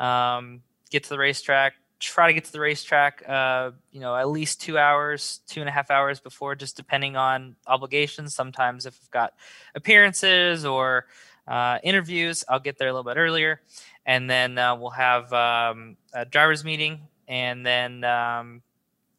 Um, 0.00 0.62
get 0.90 1.04
to 1.04 1.10
the 1.10 1.18
racetrack, 1.18 1.74
try 2.00 2.26
to 2.26 2.32
get 2.32 2.44
to 2.46 2.52
the 2.52 2.60
racetrack, 2.60 3.22
uh, 3.28 3.70
you 3.92 4.00
know, 4.00 4.16
at 4.16 4.28
least 4.28 4.60
two 4.60 4.78
hours, 4.78 5.40
two 5.46 5.60
and 5.60 5.68
a 5.68 5.72
half 5.72 5.90
hours 5.90 6.18
before, 6.18 6.56
just 6.56 6.76
depending 6.76 7.16
on 7.16 7.54
obligations. 7.66 8.34
Sometimes 8.34 8.86
if 8.86 8.98
I've 9.02 9.10
got 9.10 9.34
appearances 9.74 10.64
or 10.64 11.06
uh, 11.46 11.78
interviews, 11.84 12.42
I'll 12.48 12.60
get 12.60 12.78
there 12.78 12.88
a 12.88 12.92
little 12.92 13.04
bit 13.04 13.18
earlier. 13.18 13.60
And 14.06 14.28
then 14.28 14.58
uh, 14.58 14.74
we'll 14.76 14.90
have 14.90 15.32
um, 15.32 15.96
a 16.14 16.24
driver's 16.24 16.64
meeting 16.64 17.02
and 17.28 17.64
then 17.64 18.02
um, 18.02 18.62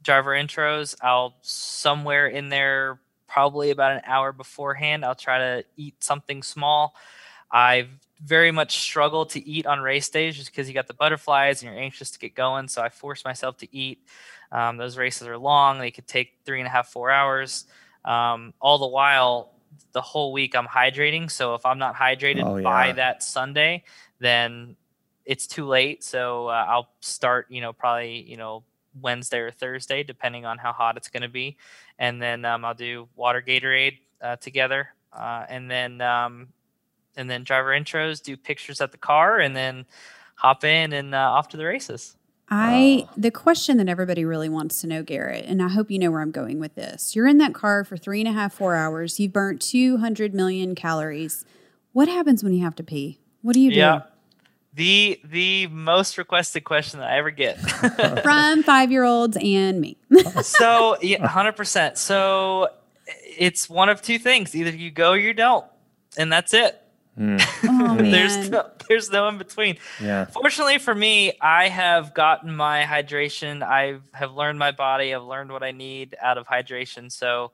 driver 0.01 0.31
intros. 0.31 0.95
I'll 1.01 1.35
somewhere 1.41 2.27
in 2.27 2.49
there, 2.49 2.99
probably 3.27 3.69
about 3.69 3.93
an 3.93 4.01
hour 4.05 4.33
beforehand, 4.33 5.05
I'll 5.05 5.15
try 5.15 5.37
to 5.37 5.63
eat 5.77 6.03
something 6.03 6.43
small. 6.43 6.95
I've 7.51 7.89
very 8.23 8.51
much 8.51 8.79
struggle 8.79 9.25
to 9.25 9.47
eat 9.47 9.65
on 9.65 9.79
race 9.79 10.09
days 10.09 10.37
just 10.37 10.51
because 10.51 10.67
you 10.67 10.73
got 10.73 10.87
the 10.87 10.93
butterflies 10.93 11.61
and 11.61 11.71
you're 11.71 11.81
anxious 11.81 12.11
to 12.11 12.19
get 12.19 12.35
going. 12.35 12.67
So 12.67 12.81
I 12.81 12.89
force 12.89 13.25
myself 13.25 13.57
to 13.57 13.75
eat. 13.75 14.05
Um, 14.51 14.77
those 14.77 14.97
races 14.97 15.27
are 15.27 15.37
long; 15.37 15.79
they 15.79 15.91
could 15.91 16.07
take 16.07 16.33
three 16.45 16.59
and 16.59 16.67
a 16.67 16.69
half, 16.69 16.89
four 16.89 17.09
hours. 17.09 17.65
Um, 18.05 18.53
all 18.59 18.77
the 18.77 18.87
while, 18.87 19.53
the 19.93 20.01
whole 20.01 20.31
week 20.31 20.55
I'm 20.55 20.67
hydrating. 20.67 21.29
So 21.29 21.55
if 21.55 21.65
I'm 21.65 21.79
not 21.79 21.95
hydrated 21.95 22.43
oh, 22.43 22.57
yeah. 22.57 22.63
by 22.63 22.91
that 22.93 23.23
Sunday, 23.23 23.83
then 24.19 24.75
it's 25.25 25.47
too 25.47 25.65
late. 25.65 26.03
So 26.03 26.47
uh, 26.47 26.65
I'll 26.67 26.89
start, 26.99 27.47
you 27.49 27.61
know, 27.61 27.73
probably, 27.73 28.21
you 28.23 28.37
know, 28.37 28.63
Wednesday 28.99 29.39
or 29.39 29.51
Thursday, 29.51 30.03
depending 30.03 30.45
on 30.45 30.57
how 30.57 30.73
hot 30.73 30.97
it's 30.97 31.07
going 31.07 31.21
to 31.23 31.29
be, 31.29 31.57
and 31.97 32.21
then 32.21 32.43
um, 32.43 32.65
I'll 32.65 32.73
do 32.73 33.07
water 33.15 33.41
Gatorade 33.41 33.99
uh, 34.21 34.35
together, 34.35 34.89
uh, 35.13 35.45
and 35.47 35.71
then 35.71 36.01
um, 36.01 36.49
and 37.15 37.29
then 37.29 37.43
driver 37.43 37.69
intros, 37.69 38.21
do 38.21 38.37
pictures 38.37 38.81
at 38.81 38.91
the 38.91 38.97
car, 38.97 39.39
and 39.39 39.55
then 39.55 39.85
hop 40.35 40.63
in 40.63 40.93
and 40.93 41.13
uh, 41.13 41.17
off 41.17 41.49
to 41.49 41.57
the 41.57 41.65
races. 41.65 42.15
I 42.53 43.07
the 43.15 43.31
question 43.31 43.77
that 43.77 43.87
everybody 43.87 44.25
really 44.25 44.49
wants 44.49 44.81
to 44.81 44.87
know, 44.87 45.03
Garrett, 45.03 45.45
and 45.45 45.61
I 45.61 45.69
hope 45.69 45.89
you 45.89 45.97
know 45.97 46.11
where 46.11 46.19
I'm 46.19 46.31
going 46.31 46.59
with 46.59 46.75
this. 46.75 47.15
You're 47.15 47.27
in 47.27 47.37
that 47.37 47.53
car 47.53 47.85
for 47.85 47.95
three 47.95 48.19
and 48.19 48.27
a 48.27 48.33
half, 48.33 48.53
four 48.53 48.75
hours. 48.75 49.21
You've 49.21 49.31
burnt 49.31 49.61
200 49.61 50.33
million 50.33 50.75
calories. 50.75 51.45
What 51.93 52.09
happens 52.09 52.43
when 52.43 52.51
you 52.51 52.61
have 52.63 52.75
to 52.75 52.83
pee? 52.83 53.19
What 53.41 53.53
do 53.53 53.61
you 53.61 53.71
do? 53.71 53.77
Yeah. 53.77 54.01
The 54.73 55.21
the 55.23 55.67
most 55.67 56.17
requested 56.17 56.65
question 56.65 56.99
that 56.99 57.09
I 57.11 57.17
ever 57.17 57.31
get 57.31 57.57
from 58.23 58.63
five 58.63 58.91
year 58.91 59.05
olds 59.05 59.37
and 59.41 59.79
me. 59.79 59.97
so 60.43 60.97
yeah, 61.01 61.25
hundred 61.25 61.55
percent. 61.55 61.97
So 61.97 62.67
it's 63.37 63.69
one 63.69 63.87
of 63.87 64.01
two 64.01 64.19
things: 64.19 64.55
either 64.55 64.71
you 64.71 64.91
go 64.91 65.11
or 65.11 65.17
you 65.17 65.33
don't, 65.33 65.65
and 66.17 66.31
that's 66.31 66.53
it. 66.53 66.80
Mm. 67.19 67.41
Oh, 67.65 67.97
there's 67.97 68.49
no, 68.49 68.69
there's 68.87 69.11
no 69.11 69.27
in 69.27 69.37
between. 69.37 69.77
Yeah. 70.01 70.25
Fortunately 70.25 70.77
for 70.77 70.95
me, 70.95 71.33
I 71.41 71.67
have 71.67 72.13
gotten 72.13 72.55
my 72.55 72.83
hydration. 72.83 73.61
I 73.63 73.99
have 74.13 74.33
learned 74.33 74.59
my 74.59 74.71
body. 74.71 75.13
I've 75.13 75.23
learned 75.23 75.51
what 75.51 75.63
I 75.63 75.71
need 75.71 76.15
out 76.21 76.37
of 76.37 76.47
hydration. 76.47 77.11
So, 77.11 77.51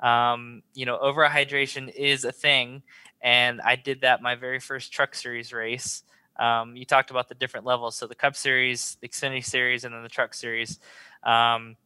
um, 0.00 0.62
you 0.74 0.86
know, 0.86 0.98
over 0.98 1.26
hydration 1.26 1.90
is 1.94 2.24
a 2.24 2.32
thing, 2.32 2.82
and 3.22 3.60
I 3.62 3.76
did 3.76 4.02
that 4.02 4.22
my 4.22 4.34
very 4.34 4.60
first 4.60 4.92
Truck 4.92 5.14
Series 5.14 5.52
race. 5.52 6.02
Um, 6.38 6.76
you 6.76 6.84
talked 6.84 7.10
about 7.10 7.28
the 7.28 7.34
different 7.34 7.66
levels. 7.66 7.96
So 7.96 8.06
the 8.06 8.14
Cup 8.14 8.36
Series, 8.36 8.96
the 9.00 9.08
Xfinity 9.08 9.44
Series, 9.44 9.84
and 9.84 9.94
then 9.94 10.02
the 10.02 10.08
Truck 10.08 10.34
Series. 10.34 10.78
Um, 11.24 11.76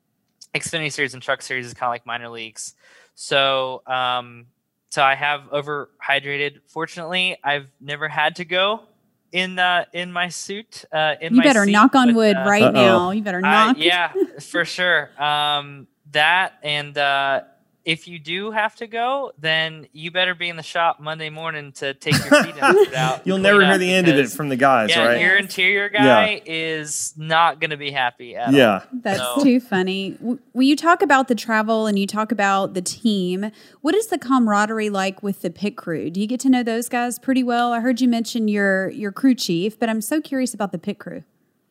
Xfinity 0.55 0.93
Series 0.93 1.15
and 1.15 1.23
Truck 1.23 1.41
Series 1.41 1.67
is 1.67 1.73
kind 1.73 1.89
of 1.89 1.93
like 1.93 2.05
minor 2.05 2.29
leagues. 2.29 2.75
So 3.15 3.83
um, 3.87 4.47
so 4.93 5.03
I 5.03 5.15
have 5.15 5.45
overhydrated. 5.51 6.61
Fortunately, 6.67 7.39
I've 7.43 7.67
never 7.81 8.09
had 8.09 8.37
to 8.37 8.45
go 8.45 8.83
in 9.33 9.59
uh, 9.59 9.87
in 9.95 10.13
my 10.13 10.29
suit. 10.29 10.85
Uh, 10.93 11.15
in 11.19 11.33
you 11.33 11.39
my 11.39 11.45
better 11.45 11.65
seat, 11.65 11.73
knock 11.73 11.95
on 11.95 12.09
but, 12.09 12.17
wood 12.17 12.37
uh, 12.37 12.45
right 12.45 12.63
Uh-oh. 12.63 12.73
now. 12.73 13.11
You 13.11 13.23
better 13.23 13.41
knock. 13.41 13.79
yeah, 13.79 14.13
for 14.41 14.67
sure. 14.67 15.09
Um, 15.21 15.87
that 16.11 16.59
and 16.63 16.99
uh, 16.99 17.41
if 17.85 18.07
you 18.07 18.19
do 18.19 18.51
have 18.53 18.77
to 18.77 18.87
go, 18.87 19.33
then 19.39 19.87
you 19.93 20.11
better 20.11 20.35
be 20.35 20.49
in 20.49 20.57
the 20.57 20.63
shop 20.63 21.01
Monday 21.01 21.31
morning 21.31 21.73
to 21.73 21.95
take 21.95 22.13
your 22.15 22.43
feet 22.45 22.55
and 22.61 22.95
out. 22.95 23.21
You'll 23.27 23.39
never 23.39 23.61
hear 23.65 23.73
up 23.73 23.79
the 23.81 23.93
end 23.93 24.07
of 24.09 24.17
it 24.17 24.31
from 24.31 24.49
the 24.49 24.57
guys, 24.57 24.91
yeah, 24.91 25.05
right? 25.07 25.21
your 25.21 25.37
interior 25.37 25.89
guy 25.89 26.41
is 26.47 27.13
not 27.17 27.61
going 27.61 27.71
to 27.71 27.77
be 27.77 27.91
happy 27.91 28.37
at 28.37 28.49
all. 28.49 28.55
Yeah. 28.55 28.83
That's 28.93 29.19
No. 29.19 29.43
too 29.43 29.59
funny. 29.59 30.13
When 30.21 30.67
you 30.67 30.77
talk 30.77 31.03
about 31.03 31.27
the 31.29 31.35
travel 31.35 31.87
and 31.87 31.99
you 31.99 32.07
talk 32.07 32.31
about 32.31 32.75
the 32.75 32.83
team, 32.83 33.51
what 33.81 33.95
is 33.97 34.07
the 34.07 34.19
camaraderie 34.19 34.91
like 34.91 35.23
with 35.23 35.43
the 35.43 35.51
pit 35.51 35.77
crew? 35.77 36.09
Do 36.11 36.21
you 36.21 36.27
get 36.29 36.39
to 36.41 36.49
know 36.49 36.63
those 36.63 36.89
guys 36.89 37.19
pretty 37.19 37.43
well? 37.43 37.73
I 37.73 37.81
heard 37.81 38.01
you 38.01 38.07
mention 38.09 38.47
your 38.47 38.91
your 38.91 39.11
crew 39.11 39.35
chief, 39.35 39.79
but 39.79 39.89
I'm 39.89 40.01
so 40.01 40.21
curious 40.21 40.55
about 40.55 40.71
the 40.73 40.79
pit 40.79 40.99
crew. 41.01 41.25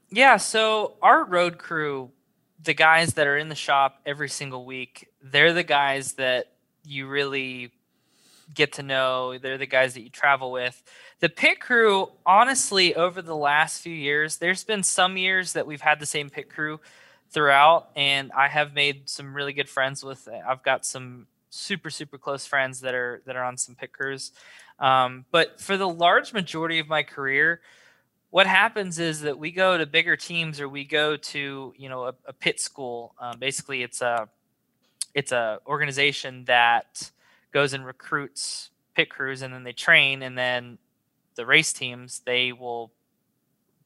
Yeah, 0.09 0.35
so 0.35 0.95
our 1.01 1.23
road 1.23 1.57
crew, 1.57 2.11
the 2.63 2.73
guys 2.73 3.15
that 3.15 3.27
are 3.27 3.37
in 3.37 3.49
the 3.49 3.55
shop 3.55 3.99
every 4.05 4.29
single 4.29 4.65
week, 4.65 5.09
they're 5.21 5.53
the 5.53 5.63
guys 5.63 6.13
that 6.13 6.51
you 6.83 7.07
really 7.07 7.71
get 8.53 8.73
to 8.73 8.83
know. 8.83 9.37
They're 9.37 9.57
the 9.57 9.65
guys 9.65 9.93
that 9.93 10.01
you 10.01 10.09
travel 10.09 10.51
with. 10.51 10.83
The 11.19 11.29
pit 11.29 11.59
crew, 11.59 12.09
honestly, 12.25 12.95
over 12.95 13.21
the 13.21 13.35
last 13.35 13.81
few 13.81 13.93
years, 13.93 14.37
there's 14.37 14.63
been 14.63 14.83
some 14.83 15.17
years 15.17 15.53
that 15.53 15.65
we've 15.65 15.81
had 15.81 15.99
the 15.99 16.05
same 16.05 16.29
pit 16.29 16.49
crew 16.49 16.79
throughout, 17.29 17.89
and 17.95 18.31
I 18.33 18.47
have 18.47 18.73
made 18.73 19.09
some 19.09 19.33
really 19.33 19.53
good 19.53 19.69
friends 19.69 20.03
with. 20.03 20.27
I've 20.47 20.63
got 20.63 20.85
some 20.85 21.27
super 21.53 21.89
super 21.89 22.17
close 22.17 22.45
friends 22.45 22.79
that 22.79 22.93
are 22.93 23.21
that 23.25 23.35
are 23.35 23.43
on 23.43 23.57
some 23.57 23.75
pit 23.75 23.91
crews. 23.91 24.31
Um, 24.79 25.25
but 25.31 25.59
for 25.61 25.77
the 25.77 25.87
large 25.87 26.33
majority 26.33 26.79
of 26.79 26.87
my 26.87 27.03
career, 27.03 27.61
what 28.31 28.47
happens 28.47 28.99
is 28.99 29.21
that 29.21 29.37
we 29.39 29.51
go 29.51 29.77
to 29.77 29.85
bigger 29.85 30.17
teams 30.17 30.59
or 30.59 30.67
we 30.69 30.85
go 30.85 31.17
to 31.17 31.73
you 31.77 31.89
know 31.89 32.05
a, 32.05 32.15
a 32.27 32.33
pit 32.33 32.59
school. 32.59 33.15
Um, 33.19 33.39
basically, 33.39 33.83
it's 33.83 34.01
a 34.01 34.29
it's 35.13 35.31
a 35.31 35.59
organization 35.67 36.45
that 36.45 37.11
goes 37.53 37.73
and 37.73 37.85
recruits 37.85 38.71
pit 38.95 39.09
crews, 39.09 39.41
and 39.43 39.53
then 39.53 39.63
they 39.63 39.73
train, 39.73 40.23
and 40.23 40.37
then 40.37 40.79
the 41.35 41.45
race 41.45 41.73
teams 41.73 42.21
they 42.25 42.51
will 42.53 42.91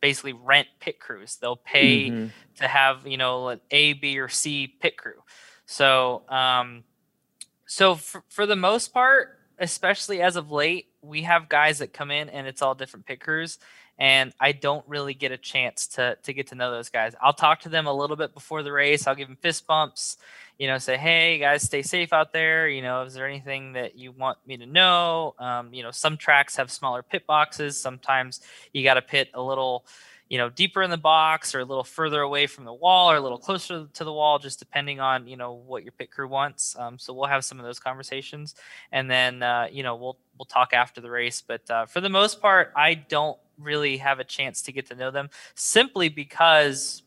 basically 0.02 0.34
rent 0.34 0.68
pit 0.80 1.00
crews. 1.00 1.38
They'll 1.38 1.56
pay 1.58 2.12
Mhm. 2.12 2.32
to 2.58 2.68
have 2.68 3.08
you 3.08 3.18
know 3.18 3.50
an 3.50 3.62
A, 3.72 3.94
B, 3.94 4.20
or 4.20 4.30
C 4.30 4.68
pit 4.68 4.98
crew. 4.98 5.24
So 5.66 6.24
um, 6.30 6.84
so 7.68 7.96
for, 7.96 8.24
for 8.30 8.46
the 8.46 8.56
most 8.56 8.94
part, 8.94 9.40
especially 9.60 10.22
as 10.22 10.36
of 10.36 10.52
late, 10.52 10.88
we 11.02 11.24
have 11.24 11.50
guys 11.50 11.80
that 11.80 11.94
come 11.94 12.12
in 12.12 12.30
and 12.30 12.48
it's 12.48 12.62
all 12.62 12.76
different 12.76 13.06
pit 13.06 13.20
crews. 13.20 13.58
And 13.98 14.34
I 14.40 14.52
don't 14.52 14.86
really 14.88 15.14
get 15.14 15.32
a 15.32 15.38
chance 15.38 15.88
to 15.90 16.18
to 16.24 16.34
get 16.34 16.48
to 16.48 16.56
know 16.56 16.72
those 16.72 16.90
guys. 16.90 17.16
I'll 17.22 17.34
talk 17.34 17.62
to 17.62 17.70
them 17.70 17.88
a 17.88 17.94
little 17.94 18.18
bit 18.18 18.34
before 18.34 18.62
the 18.62 18.72
race. 18.72 19.08
I'll 19.08 19.16
give 19.16 19.28
them 19.30 19.38
fist 19.42 19.66
bumps, 19.68 20.18
you 20.58 20.68
know, 20.68 20.78
say, 20.80 20.98
"Hey 20.98 21.40
guys, 21.40 21.64
stay 21.64 21.82
safe 21.82 22.12
out 22.12 22.34
there." 22.34 22.68
You 22.68 22.82
know, 22.82 23.04
is 23.04 23.14
there 23.14 23.28
anything 23.28 23.74
that 23.74 23.96
you 23.98 24.12
want 24.12 24.38
me 24.46 24.58
to 24.58 24.66
know? 24.66 25.34
Um, 25.40 25.74
you 25.74 25.82
know, 25.82 25.92
some 25.92 26.18
tracks 26.18 26.58
have 26.58 26.72
smaller 26.72 27.04
pit 27.04 27.26
boxes. 27.26 27.80
Sometimes 27.80 28.42
you 28.74 28.84
got 28.84 28.96
to 28.96 29.02
pit 29.02 29.30
a 29.34 29.42
little, 29.42 29.86
you 30.30 30.38
know, 30.40 30.50
deeper 30.50 30.82
in 30.82 30.90
the 30.90 30.98
box 30.98 31.54
or 31.54 31.60
a 31.60 31.66
little 31.66 31.84
further 31.84 32.22
away 32.22 32.48
from 32.48 32.66
the 32.66 32.74
wall 32.74 33.12
or 33.12 33.16
a 33.16 33.22
little 33.22 33.38
closer 33.38 33.88
to 33.94 34.04
the 34.04 34.12
wall, 34.14 34.40
just 34.40 34.60
depending 34.60 35.00
on 35.00 35.28
you 35.28 35.38
know 35.38 35.54
what 35.54 35.84
your 35.84 35.92
pit 35.92 36.12
crew 36.12 36.28
wants. 36.28 36.76
Um, 36.80 36.98
so 36.98 37.14
we'll 37.14 37.28
have 37.28 37.46
some 37.46 37.60
of 37.60 37.66
those 37.66 37.80
conversations, 37.80 38.56
and 38.92 39.10
then 39.10 39.44
uh, 39.44 39.68
you 39.72 39.84
know 39.84 39.96
we'll 39.96 40.18
we'll 40.38 40.46
talk 40.46 40.74
after 40.74 41.00
the 41.02 41.10
race. 41.12 41.42
But 41.42 41.70
uh, 41.70 41.86
for 41.86 42.02
the 42.02 42.10
most 42.10 42.42
part, 42.42 42.72
I 42.76 42.96
don't 42.96 43.38
really 43.60 43.98
have 43.98 44.20
a 44.20 44.24
chance 44.24 44.62
to 44.64 44.72
get 44.72 44.88
to 44.88 44.96
know 44.96 45.12
them 45.12 45.30
simply 45.56 46.10
because 46.10 47.04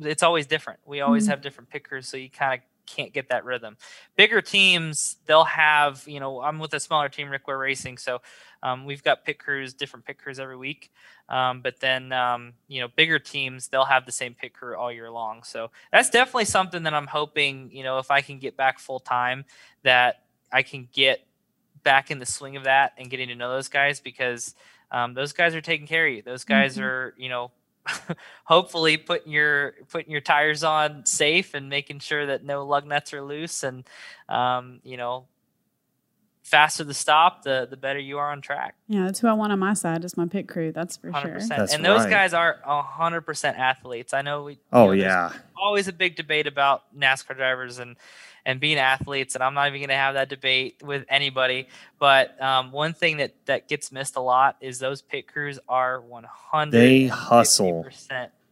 it's 0.00 0.22
always 0.22 0.46
different. 0.46 0.80
We 0.86 1.00
always 1.00 1.26
Mhm. 1.26 1.30
have 1.30 1.42
different 1.42 1.68
pickers, 1.70 2.08
so 2.08 2.16
you 2.16 2.30
kind 2.30 2.54
of 2.60 2.60
can't 2.94 3.12
get 3.12 3.28
that 3.28 3.44
rhythm. 3.44 3.76
Bigger 4.16 4.42
teams, 4.42 5.16
they'll 5.26 5.44
have, 5.44 6.02
you 6.06 6.20
know, 6.20 6.40
I'm 6.42 6.58
with 6.58 6.74
a 6.74 6.80
smaller 6.80 7.08
team, 7.08 7.30
Rick 7.30 7.46
Ware 7.46 7.58
Racing, 7.58 7.98
so 7.98 8.20
um, 8.62 8.84
we've 8.84 9.02
got 9.02 9.24
pit 9.24 9.38
crews, 9.38 9.72
different 9.74 10.04
pit 10.04 10.18
crews 10.18 10.38
every 10.38 10.56
week. 10.56 10.90
Um, 11.28 11.60
but 11.60 11.80
then, 11.80 12.12
um, 12.12 12.54
you 12.68 12.80
know, 12.80 12.88
bigger 12.88 13.18
teams, 13.18 13.68
they'll 13.68 13.84
have 13.84 14.04
the 14.04 14.12
same 14.12 14.34
pit 14.34 14.52
crew 14.52 14.76
all 14.76 14.90
year 14.92 15.10
long. 15.10 15.42
So 15.44 15.70
that's 15.92 16.10
definitely 16.10 16.46
something 16.46 16.82
that 16.82 16.92
I'm 16.94 17.06
hoping, 17.06 17.70
you 17.72 17.84
know, 17.84 17.98
if 17.98 18.10
I 18.10 18.20
can 18.20 18.38
get 18.38 18.56
back 18.56 18.78
full 18.78 19.00
time, 19.00 19.44
that 19.84 20.22
I 20.52 20.62
can 20.62 20.88
get 20.92 21.24
back 21.84 22.10
in 22.10 22.18
the 22.18 22.26
swing 22.26 22.56
of 22.56 22.64
that 22.64 22.92
and 22.98 23.08
getting 23.08 23.28
to 23.28 23.34
know 23.34 23.50
those 23.50 23.68
guys 23.68 24.00
because 24.00 24.54
um, 24.90 25.14
those 25.14 25.32
guys 25.32 25.54
are 25.54 25.60
taking 25.60 25.86
care 25.86 26.06
of 26.06 26.12
you. 26.12 26.22
Those 26.22 26.44
guys 26.44 26.76
Mhm. 26.76 26.82
are, 26.82 27.14
you 27.16 27.28
know, 27.28 27.52
hopefully 28.44 28.96
putting 28.96 29.32
your 29.32 29.74
putting 29.88 30.10
your 30.10 30.20
tires 30.20 30.62
on 30.64 31.04
safe 31.06 31.54
and 31.54 31.68
making 31.68 31.98
sure 32.00 32.26
that 32.26 32.44
no 32.44 32.66
lug 32.66 32.86
nuts 32.86 33.12
are 33.12 33.22
loose 33.22 33.62
and 33.62 33.84
um, 34.28 34.80
you 34.84 34.96
know 34.96 35.26
faster 36.42 36.82
the 36.82 36.94
stop 36.94 37.42
the 37.42 37.66
the 37.70 37.76
better 37.76 37.98
you 37.98 38.18
are 38.18 38.32
on 38.32 38.40
track 38.40 38.74
Yeah, 38.88 39.04
that's 39.04 39.20
who 39.20 39.28
I 39.28 39.34
want 39.34 39.52
on 39.52 39.58
my 39.60 39.74
side 39.74 40.04
is 40.04 40.16
my 40.16 40.26
pit 40.26 40.48
crew. 40.48 40.72
That's 40.72 40.96
for 40.96 41.10
100% 41.12 41.22
sure. 41.22 41.40
That's 41.40 41.74
and 41.74 41.84
those 41.84 42.00
right. 42.00 42.10
guys 42.10 42.34
are 42.34 42.58
100% 42.66 43.58
athletes 43.58 44.12
i 44.14 44.22
know 44.22 44.44
we 44.44 44.52
you 44.54 44.58
Oh 44.72 44.86
know, 44.86 44.92
yeah. 44.92 45.32
always 45.56 45.86
a 45.86 45.92
big 45.92 46.16
debate 46.16 46.46
about 46.46 46.82
NASCAR 46.98 47.36
drivers 47.36 47.78
and 47.78 47.96
and 48.46 48.60
being 48.60 48.78
athletes, 48.78 49.34
and 49.34 49.44
I'm 49.44 49.54
not 49.54 49.68
even 49.68 49.80
going 49.80 49.88
to 49.90 49.94
have 49.94 50.14
that 50.14 50.28
debate 50.28 50.82
with 50.82 51.04
anybody. 51.08 51.68
But 51.98 52.40
um, 52.42 52.72
one 52.72 52.94
thing 52.94 53.18
that 53.18 53.34
that 53.46 53.68
gets 53.68 53.92
missed 53.92 54.16
a 54.16 54.20
lot 54.20 54.56
is 54.60 54.78
those 54.78 55.02
pit 55.02 55.26
crews 55.26 55.58
are 55.68 56.00
100 56.00 56.72
They 56.72 57.06
hustle. 57.06 57.86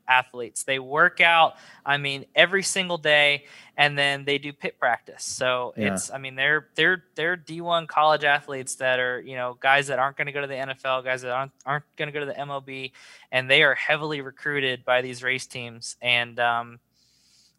athletes. 0.07 0.65
They 0.65 0.79
work 0.79 1.21
out. 1.21 1.57
I 1.85 1.99
mean, 1.99 2.25
every 2.35 2.63
single 2.63 2.97
day, 2.97 3.45
and 3.77 3.97
then 3.97 4.25
they 4.25 4.39
do 4.39 4.53
pit 4.55 4.79
practice. 4.79 5.23
So 5.23 5.75
Yeah. 5.77 5.93
it's. 5.93 6.11
I 6.11 6.17
mean, 6.19 6.35
they're 6.35 6.69
they're 6.77 7.05
they're 7.15 7.37
D1 7.37 7.87
college 7.89 8.25
athletes 8.25 8.77
that 8.77 8.99
are 9.01 9.21
you 9.21 9.37
know 9.37 9.57
guys 9.61 9.89
that 9.89 9.99
aren't 9.99 10.17
going 10.17 10.27
to 10.27 10.33
go 10.33 10.41
to 10.41 10.47
the 10.47 10.55
NFL, 10.55 11.05
guys 11.05 11.23
that 11.23 11.31
aren't 11.31 11.53
aren't 11.67 11.85
going 11.97 12.09
to 12.09 12.13
go 12.13 12.21
to 12.21 12.27
the 12.27 12.33
MLB, 12.39 12.93
and 13.33 13.51
they 13.51 13.63
are 13.63 13.75
heavily 13.75 14.21
recruited 14.23 14.85
by 14.85 15.03
these 15.03 15.23
race 15.23 15.47
teams, 15.47 15.97
and 16.01 16.41
um, 16.41 16.81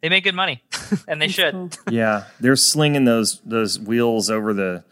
they 0.02 0.10
make 0.10 0.24
good 0.24 0.36
money, 0.36 0.64
and 1.08 1.22
they 1.22 1.28
That's 1.28 1.34
should. 1.34 1.54
cool. 1.54 1.94
Yeah, 1.94 2.26
they're 2.40 2.56
slinging 2.56 3.06
those 3.06 3.40
those 3.46 3.80
wheels 3.80 4.30
over 4.30 4.54
the 4.54 4.84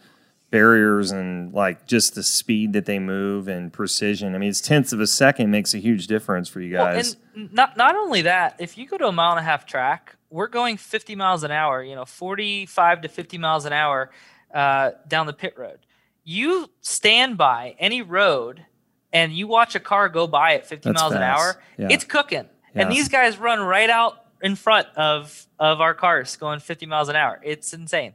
barriers 0.50 1.10
and 1.10 1.52
like 1.52 1.86
just 1.86 2.14
the 2.14 2.22
speed 2.22 2.72
that 2.72 2.86
they 2.86 2.98
move 2.98 3.48
and 3.48 3.72
precision. 3.72 4.34
I 4.34 4.38
mean, 4.38 4.48
it's 4.48 4.60
tenths 4.62 4.92
of 4.92 5.00
a 5.00 5.06
second 5.06 5.50
makes 5.50 5.74
a 5.74 5.78
huge 5.78 6.06
difference 6.06 6.48
for 6.48 6.60
you 6.60 6.76
Well, 6.76 6.86
guys. 6.94 7.16
and 7.34 7.52
not 7.52 7.76
not 7.76 7.94
only 7.96 8.22
that, 8.22 8.56
if 8.58 8.78
you 8.78 8.86
go 8.86 8.96
to 8.98 9.06
a 9.06 9.12
mile 9.12 9.32
and 9.32 9.40
a 9.40 9.42
half 9.42 9.66
track, 9.66 10.16
we're 10.30 10.46
going 10.48 10.76
50 10.76 11.14
miles 11.16 11.42
an 11.42 11.50
hour. 11.50 11.82
You 11.82 11.94
know, 11.94 12.04
45 12.04 13.02
to 13.02 13.08
50 13.08 13.38
miles 13.38 13.64
an 13.66 13.72
hour 13.72 14.10
uh, 14.54 14.92
down 15.06 15.26
the 15.26 15.32
pit 15.34 15.54
road. 15.58 15.78
You 16.24 16.70
stand 16.80 17.36
by 17.38 17.74
any 17.78 18.02
road, 18.02 18.64
and 19.12 19.32
you 19.32 19.46
watch 19.48 19.74
a 19.74 19.80
car 19.80 20.08
go 20.08 20.26
by 20.26 20.54
at 20.54 20.66
50 20.66 20.88
That's 20.90 21.00
miles 21.00 21.14
an 21.14 21.22
hour. 21.22 21.60
Yeah. 21.78 21.88
It's 21.90 22.04
cooking, 22.04 22.46
Yeah. 22.74 22.82
and 22.82 22.92
these 22.92 23.08
guys 23.08 23.38
run 23.38 23.60
right 23.60 23.88
out 23.90 24.24
in 24.42 24.54
front 24.56 24.88
of 24.96 25.46
of 25.58 25.80
our 25.80 25.94
cars 25.94 26.36
going 26.36 26.60
50 26.60 26.86
miles 26.86 27.08
an 27.08 27.16
hour. 27.16 27.40
It's 27.42 27.72
insane. 27.72 28.14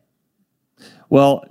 Well, 1.09 1.45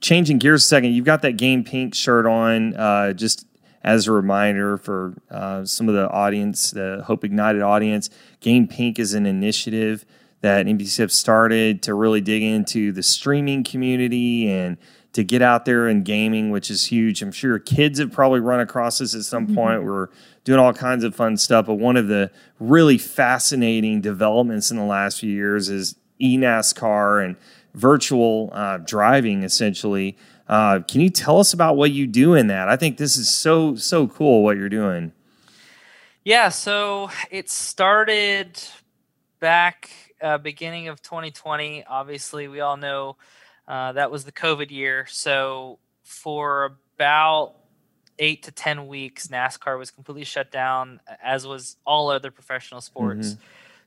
changing 0.00 0.38
gears 0.38 0.62
a 0.62 0.66
second, 0.66 0.92
you've 0.92 1.04
got 1.04 1.22
that 1.22 1.32
game 1.36 1.64
pink 1.64 1.94
shirt 1.94 2.26
on. 2.26 2.74
Uh, 2.74 3.12
just 3.12 3.46
as 3.82 4.06
a 4.06 4.12
reminder 4.12 4.76
for 4.76 5.14
uh, 5.30 5.64
some 5.64 5.88
of 5.88 5.94
the 5.94 6.08
audience, 6.10 6.72
the 6.72 7.02
Hope 7.06 7.24
Ignited 7.24 7.62
audience, 7.62 8.10
Game 8.40 8.66
Pink 8.66 8.98
is 8.98 9.14
an 9.14 9.24
initiative 9.24 10.04
that 10.40 10.66
NBC 10.66 10.78
NBCF 10.78 11.10
started 11.10 11.82
to 11.82 11.94
really 11.94 12.20
dig 12.20 12.42
into 12.42 12.92
the 12.92 13.02
streaming 13.02 13.64
community 13.64 14.50
and 14.50 14.76
to 15.12 15.24
get 15.24 15.42
out 15.42 15.64
there 15.64 15.88
and 15.88 16.04
gaming, 16.04 16.50
which 16.50 16.70
is 16.70 16.86
huge. 16.86 17.22
I'm 17.22 17.32
sure 17.32 17.58
kids 17.58 17.98
have 17.98 18.12
probably 18.12 18.40
run 18.40 18.60
across 18.60 18.98
this 18.98 19.14
at 19.14 19.22
some 19.22 19.52
point. 19.54 19.82
We're 19.82 20.08
doing 20.44 20.60
all 20.60 20.72
kinds 20.72 21.02
of 21.02 21.14
fun 21.14 21.36
stuff, 21.36 21.66
but 21.66 21.74
one 21.74 21.96
of 21.96 22.08
the 22.08 22.30
really 22.60 22.98
fascinating 22.98 24.00
developments 24.00 24.70
in 24.70 24.76
the 24.76 24.84
last 24.84 25.20
few 25.20 25.32
years 25.32 25.68
is 25.68 25.96
eNASCAR 26.20 27.24
and 27.24 27.36
virtual 27.74 28.50
uh, 28.52 28.78
driving, 28.78 29.42
essentially. 29.42 30.16
Uh, 30.48 30.80
can 30.80 31.00
you 31.00 31.10
tell 31.10 31.38
us 31.38 31.52
about 31.52 31.76
what 31.76 31.90
you 31.90 32.06
do 32.06 32.34
in 32.34 32.46
that? 32.46 32.68
I 32.68 32.76
think 32.76 32.96
this 32.96 33.16
is 33.16 33.28
so 33.28 33.74
so 33.74 34.08
cool 34.08 34.42
what 34.42 34.56
you're 34.56 34.68
doing. 34.68 35.12
Yeah, 36.24 36.48
so 36.48 37.10
it 37.30 37.50
started 37.50 38.60
back 39.40 40.07
uh, 40.22 40.38
beginning 40.38 40.88
of 40.88 41.02
2020. 41.02 41.84
Obviously, 41.84 42.48
we 42.48 42.60
all 42.60 42.76
know 42.76 43.16
uh, 43.66 43.92
that 43.92 44.10
was 44.10 44.24
the 44.24 44.32
COVID 44.32 44.70
year. 44.70 45.06
So 45.08 45.78
for 46.02 46.78
about 46.96 47.54
eight 48.18 48.42
to 48.44 48.52
10 48.52 48.88
weeks, 48.88 49.28
NASCAR 49.28 49.78
was 49.78 49.90
completely 49.90 50.24
shut 50.24 50.50
down, 50.50 51.00
as 51.22 51.46
was 51.46 51.76
all 51.84 52.10
other 52.10 52.30
professional 52.30 52.80
sports. 52.80 53.36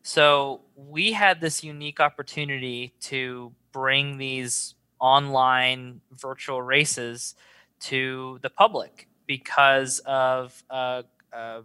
So 0.03 0.61
we 0.75 1.11
had 1.11 1.41
this 1.41 1.63
unique 1.63 1.99
opportunity 1.99 2.93
to 3.01 3.51
bring 3.71 4.17
these 4.17 4.75
online 4.99 6.01
virtual 6.11 6.61
races 6.61 7.35
to 7.81 8.39
the 8.41 8.49
public 8.49 9.07
because 9.27 9.99
of 10.05 10.63
a, 10.69 11.03
a 11.33 11.61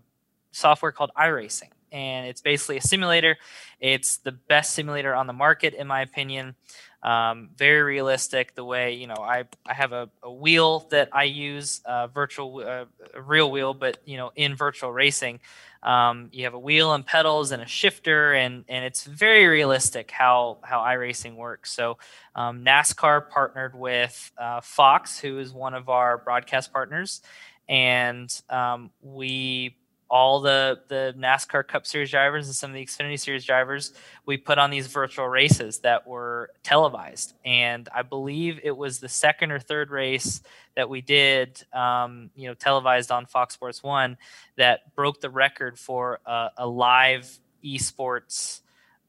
software 0.53 0.93
called 0.93 1.11
iRacing. 1.17 1.71
And 1.93 2.27
it's 2.27 2.41
basically 2.41 2.77
a 2.79 2.83
simulator. 2.83 3.37
It's 3.81 4.19
the 4.19 4.33
best 4.33 4.73
simulator 4.73 5.15
on 5.15 5.27
the 5.27 5.33
market, 5.33 5.75
in 5.75 5.87
my 5.87 6.03
opinion. 6.03 6.55
Um, 7.03 7.51
very 7.57 7.83
realistic. 7.83 8.55
The 8.55 8.65
way 8.65 8.95
you 8.95 9.07
know, 9.07 9.15
I 9.21 9.45
I 9.65 9.75
have 9.75 9.93
a, 9.93 10.11
a 10.23 10.33
wheel 10.33 10.89
that 10.91 11.11
I 11.13 11.25
use, 11.25 11.81
virtual, 12.13 12.87
real 13.15 13.51
wheel, 13.51 13.75
but 13.75 13.99
you 14.05 14.17
know, 14.17 14.33
in 14.35 14.57
virtual 14.57 14.93
racing, 14.93 15.39
um, 15.87 16.31
you 16.33 16.45
have 16.45 16.55
a 16.55 16.59
wheel 16.59 16.93
and 16.93 17.07
pedals 17.07 17.53
and 17.53 17.63
a 17.63 17.67
shifter, 17.67 18.33
and 18.35 18.65
and 18.69 18.85
it's 18.85 19.05
very 19.05 19.47
realistic 19.47 20.11
how 20.11 20.59
how 20.63 20.81
iRacing 20.81 21.37
works. 21.37 21.71
So 21.71 21.99
um, 22.35 22.65
NASCAR 22.65 23.31
partnered 23.31 23.77
with 23.77 24.33
uh, 24.37 24.61
Fox, 24.63 25.21
who 25.21 25.39
is 25.39 25.53
one 25.53 25.75
of 25.75 25.89
our 25.89 26.19
broadcast 26.19 26.73
partners, 26.73 27.23
and 27.69 28.29
um, 28.51 28.91
we 29.01 29.77
all 30.09 30.41
the 30.41 30.81
the 30.89 31.15
NASCAR 31.19 31.67
Cup 31.67 31.87
Series 31.87 32.11
drivers 32.11 32.47
and 32.47 32.55
some 32.55 32.71
of 32.71 32.75
the 32.75 32.85
Xfinity 32.85 33.19
Series 33.19 33.45
drivers, 33.45 33.93
we 34.25 34.37
put 34.37 34.59
on 34.59 34.71
these 34.71 34.87
virtual 34.87 35.29
races 35.29 35.81
that 35.81 36.07
were 36.07 36.51
televised. 36.63 37.35
And 37.45 37.89
I 37.95 38.03
believe 38.03 38.61
it 38.63 38.77
was 38.77 39.01
the 39.01 39.09
second 39.09 39.51
or 39.51 39.59
third 39.59 39.91
race 39.91 40.43
that 40.77 40.89
we 40.89 41.01
did, 41.01 41.63
um, 41.73 42.31
you 42.37 42.49
know, 42.49 42.55
televised 42.55 43.11
on 43.11 43.27
Fox 43.27 43.55
Sports 43.55 43.83
One, 43.83 44.17
that 44.57 44.95
broke 44.95 45.21
the 45.21 45.31
record 45.31 45.79
for 45.79 46.21
a, 46.25 46.51
a 46.59 46.67
live 46.67 47.39
esports 47.65 48.61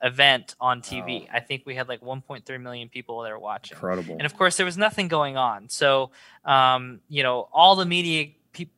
event 0.01 0.55
on 0.60 0.81
TV. 0.81 1.21
Wow. 1.21 1.27
I 1.33 1.39
think 1.39 1.63
we 1.65 1.75
had 1.75 1.88
like 1.88 2.01
1.3 2.01 2.62
million 2.62 2.89
people 2.89 3.21
there 3.21 3.38
watching. 3.38 3.75
Incredible. 3.75 4.13
And 4.13 4.25
of 4.25 4.36
course, 4.36 4.57
there 4.57 4.65
was 4.65 4.77
nothing 4.77 5.07
going 5.07 5.38
on. 5.38 5.69
So, 5.69 6.12
um, 6.45 7.01
you 7.07 7.23
know, 7.23 7.47
all 7.51 7.75
the 7.75 7.86
media 7.86 8.29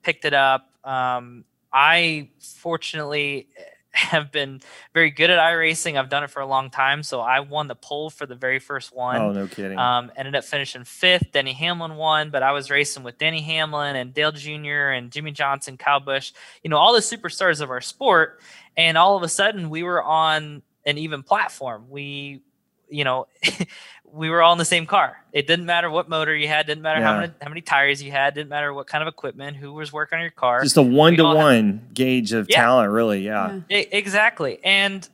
picked 0.02 0.26
it 0.26 0.34
up. 0.34 0.70
Um, 0.84 1.46
I 1.72 2.30
fortunately 2.40 3.48
have 3.92 4.32
been 4.32 4.62
very 4.94 5.12
good 5.12 5.30
at 5.30 5.40
iRacing. 5.40 5.98
I've 5.98 6.10
done 6.10 6.24
it 6.24 6.30
for 6.30 6.42
a 6.42 6.46
long 6.46 6.70
time, 6.70 7.04
so 7.04 7.22
I 7.22 7.40
won 7.40 7.68
the 7.68 7.76
pole 7.76 8.10
for 8.10 8.26
the 8.26 8.36
very 8.36 8.60
first 8.60 8.96
one. 8.96 9.18
Oh, 9.18 9.32
no 9.32 9.48
kidding! 9.48 9.78
Um, 9.78 10.12
ended 10.16 10.36
up 10.36 10.44
finishing 10.44 10.84
fifth. 10.84 11.32
Denny 11.32 11.54
Hamlin 11.54 11.96
won, 11.96 12.30
but 12.30 12.44
I 12.44 12.52
was 12.52 12.70
racing 12.70 13.04
with 13.04 13.18
Denny 13.18 13.42
Hamlin 13.42 13.96
and 13.96 14.14
Dale 14.14 14.32
Jr. 14.32 14.92
and 14.92 15.12
Jimmie 15.12 15.32
Johnson, 15.32 15.78
Kyle 15.78 16.00
Busch. 16.00 16.34
You 16.64 16.70
know, 16.70 16.78
all 16.78 16.94
the 16.94 17.00
superstars 17.00 17.62
of 17.62 17.70
our 17.70 17.82
sport, 17.82 18.42
and 18.78 18.98
all 18.98 19.18
of 19.18 19.24
a 19.24 19.30
sudden 19.30 19.70
we 19.70 19.84
were 19.84 20.04
on 20.04 20.62
an 20.86 20.98
even 20.98 21.24
platform. 21.24 21.86
We, 21.90 22.42
you 22.90 23.04
know, 23.04 23.28
we 24.14 24.30
were 24.30 24.42
all 24.42 24.54
in 24.54 24.58
the 24.58 24.66
same 24.66 24.86
car. 24.86 25.18
It 25.32 25.48
didn't 25.48 25.66
matter 25.66 25.90
what 25.90 26.10
motor 26.10 26.36
you 26.36 26.48
had, 26.48 26.66
didn't 26.66 26.82
matter 26.82 27.00
yeah. 27.00 27.06
how 27.08 27.20
many 27.20 27.34
how 27.42 27.50
many 27.50 27.62
tires 27.62 28.02
you 28.02 28.12
had, 28.12 28.34
didn't 28.34 28.50
matter 28.50 28.74
what 28.74 28.88
kind 28.88 29.02
of 29.02 29.08
equipment, 29.08 29.58
who 29.58 29.74
was 29.74 29.94
working 29.94 30.18
on 30.18 30.22
your 30.22 30.32
car. 30.32 30.64
Just 30.64 30.78
a 30.78 30.82
one 30.82 31.16
to 31.18 31.24
one 31.24 31.88
gauge 31.94 32.34
of 32.34 32.50
yeah. 32.50 32.58
talent, 32.58 32.92
really. 32.92 33.22
Yeah. 33.22 33.60
yeah. 33.70 33.84
exactly. 33.92 34.60
And 34.64 35.08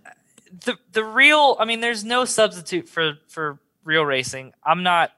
the 0.65 0.77
the 0.93 1.03
real, 1.03 1.57
I 1.59 1.65
mean, 1.65 1.81
there's 1.81 2.03
no 2.03 2.25
substitute 2.25 2.87
for 2.87 3.17
for 3.27 3.59
real 3.83 4.05
racing. 4.05 4.53
I'm 4.63 4.83
not 4.83 5.11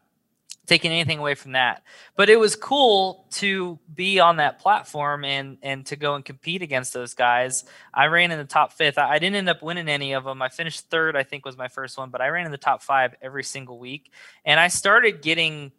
taking 0.67 0.91
anything 0.91 1.17
away 1.17 1.33
from 1.33 1.53
that. 1.53 1.81
But 2.15 2.29
it 2.29 2.37
was 2.37 2.55
cool 2.55 3.25
to 3.31 3.79
be 3.93 4.19
on 4.19 4.37
that 4.37 4.59
platform 4.59 5.23
and 5.23 5.57
and 5.63 5.85
to 5.87 5.95
go 5.95 6.15
and 6.15 6.23
compete 6.23 6.61
against 6.61 6.93
those 6.93 7.13
guys. 7.13 7.63
I 7.93 8.07
ran 8.07 8.31
in 8.31 8.37
the 8.37 8.45
top 8.45 8.73
fifth. 8.73 8.97
I, 8.97 9.11
I, 9.11 9.19
didn't 9.19 9.37
end 9.37 9.49
up 9.49 9.63
winning 9.63 9.87
any 9.87 10.13
of 10.13 10.25
them. 10.25 10.41
I 10.41 10.49
finished 10.49 10.89
third, 10.89 11.15
I 11.15 11.23
think 11.23 11.45
was 11.45 11.57
my 11.57 11.69
first 11.69 11.97
one, 11.97 12.09
but 12.09 12.21
I 12.21 12.27
ran 12.27 12.45
in 12.45 12.51
the 12.51 12.57
top 12.57 12.83
five 12.83 13.15
every 13.21 13.43
single 13.43 13.79
week. 13.79 14.11
And 14.45 14.59
I 14.59 14.67
started 14.67 15.21
getting 15.21 15.71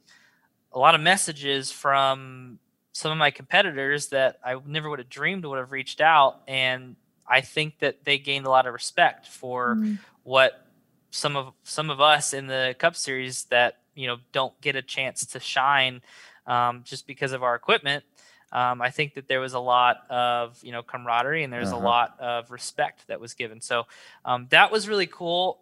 a 0.73 0.79
lot 0.79 0.95
of 0.95 1.01
messages 1.01 1.71
from 1.71 2.59
some 2.93 3.13
of 3.13 3.19
my 3.19 3.31
competitors 3.31 4.09
that 4.09 4.39
I 4.45 4.57
never 4.67 4.91
would 4.91 4.99
have 4.99 5.09
dreamed 5.09 5.45
would 5.45 5.59
have 5.59 5.71
reached 5.71 6.01
out. 6.01 6.41
And 6.49 6.97
I 7.27 7.43
think 7.43 7.79
that 7.81 8.05
they 8.05 8.19
gained 8.19 8.47
a 8.47 8.51
lot 8.51 8.67
of 8.67 8.73
respect 8.73 9.27
for 9.27 9.77
mm-hmm. 9.77 9.95
what 10.25 10.65
some 11.11 11.37
of 11.37 11.53
some 11.63 11.91
of 11.91 12.01
us 12.01 12.33
in 12.33 12.47
the 12.47 12.75
Cup 12.79 12.97
Series 12.97 13.45
that 13.45 13.79
you 13.99 14.07
know 14.07 14.19
don't 14.33 14.59
get 14.61 14.77
a 14.77 14.83
chance 14.83 15.27
to 15.27 15.41
shine 15.41 16.01
um, 16.47 16.83
just 16.85 17.07
because 17.07 17.33
of 17.33 17.43
our 17.43 17.55
equipment. 17.55 18.05
Um, 18.51 18.81
I 18.81 18.91
think 18.91 19.15
that 19.15 19.29
there 19.29 19.41
was 19.41 19.53
a 19.53 19.59
lot 19.59 20.09
of 20.09 20.59
you 20.63 20.73
know 20.73 20.83
camaraderie 20.83 21.43
and 21.43 21.53
there's 21.53 21.73
uh-huh. 21.73 21.83
a 21.83 21.85
lot 21.85 22.21
of 22.21 22.51
respect 22.51 23.07
that 23.09 23.21
was 23.21 23.35
given. 23.35 23.61
So 23.61 23.87
um, 24.25 24.47
that 24.51 24.71
was 24.71 24.89
really 24.89 25.07
cool. 25.07 25.61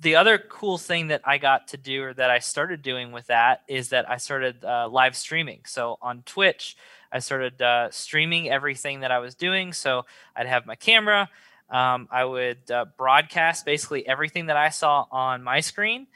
The 0.00 0.16
other 0.16 0.38
cool 0.38 0.78
thing 0.78 1.08
that 1.08 1.22
I 1.24 1.38
got 1.38 1.68
to 1.68 1.76
do 1.76 2.04
or 2.04 2.14
that 2.14 2.30
I 2.30 2.38
started 2.38 2.82
doing 2.82 3.10
with 3.10 3.28
that 3.28 3.62
is 3.66 3.88
that 3.88 4.08
I 4.08 4.18
started 4.18 4.64
uh, 4.64 4.88
live 4.88 5.16
streaming. 5.16 5.60
So 5.66 5.98
on 6.00 6.22
Twitch, 6.22 6.76
I 7.10 7.18
started 7.18 7.60
uh, 7.60 7.90
streaming 7.90 8.48
everything 8.48 9.00
that 9.00 9.10
I 9.10 9.18
was 9.18 9.34
doing. 9.34 9.72
So 9.72 10.04
I'd 10.36 10.46
have 10.46 10.66
my 10.66 10.76
camera. 10.76 11.28
Um, 11.70 12.08
I 12.10 12.24
would 12.24 12.70
uh, 12.70 12.86
broadcast 12.96 13.64
basically 13.64 14.06
everything 14.06 14.46
that 14.46 14.56
I 14.56 14.68
saw 14.68 15.06
on 15.10 15.42
my 15.42 15.60
screen. 15.60 16.06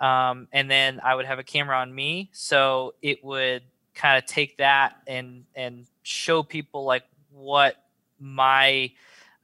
Um, 0.00 0.48
and 0.52 0.70
then 0.70 1.00
I 1.04 1.14
would 1.14 1.26
have 1.26 1.38
a 1.38 1.44
camera 1.44 1.76
on 1.76 1.94
me, 1.94 2.30
so 2.32 2.94
it 3.02 3.22
would 3.22 3.62
kind 3.94 4.16
of 4.16 4.24
take 4.24 4.56
that 4.56 4.96
and 5.06 5.44
and 5.54 5.86
show 6.02 6.42
people 6.42 6.84
like 6.84 7.04
what 7.30 7.76
my 8.18 8.92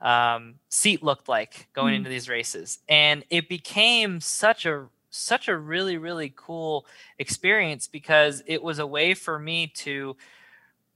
um, 0.00 0.54
seat 0.70 1.02
looked 1.02 1.28
like 1.28 1.68
going 1.74 1.92
mm. 1.92 1.98
into 1.98 2.10
these 2.10 2.28
races, 2.28 2.78
and 2.88 3.22
it 3.28 3.48
became 3.48 4.20
such 4.20 4.64
a 4.64 4.86
such 5.10 5.48
a 5.48 5.56
really 5.56 5.98
really 5.98 6.32
cool 6.34 6.86
experience 7.18 7.86
because 7.86 8.42
it 8.46 8.62
was 8.62 8.78
a 8.78 8.86
way 8.86 9.14
for 9.14 9.38
me 9.38 9.66
to 9.66 10.16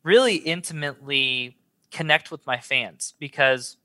really 0.02 0.36
intimately 0.36 1.56
connect 1.90 2.30
with 2.30 2.46
my 2.46 2.58
fans 2.58 3.14
because 3.18 3.76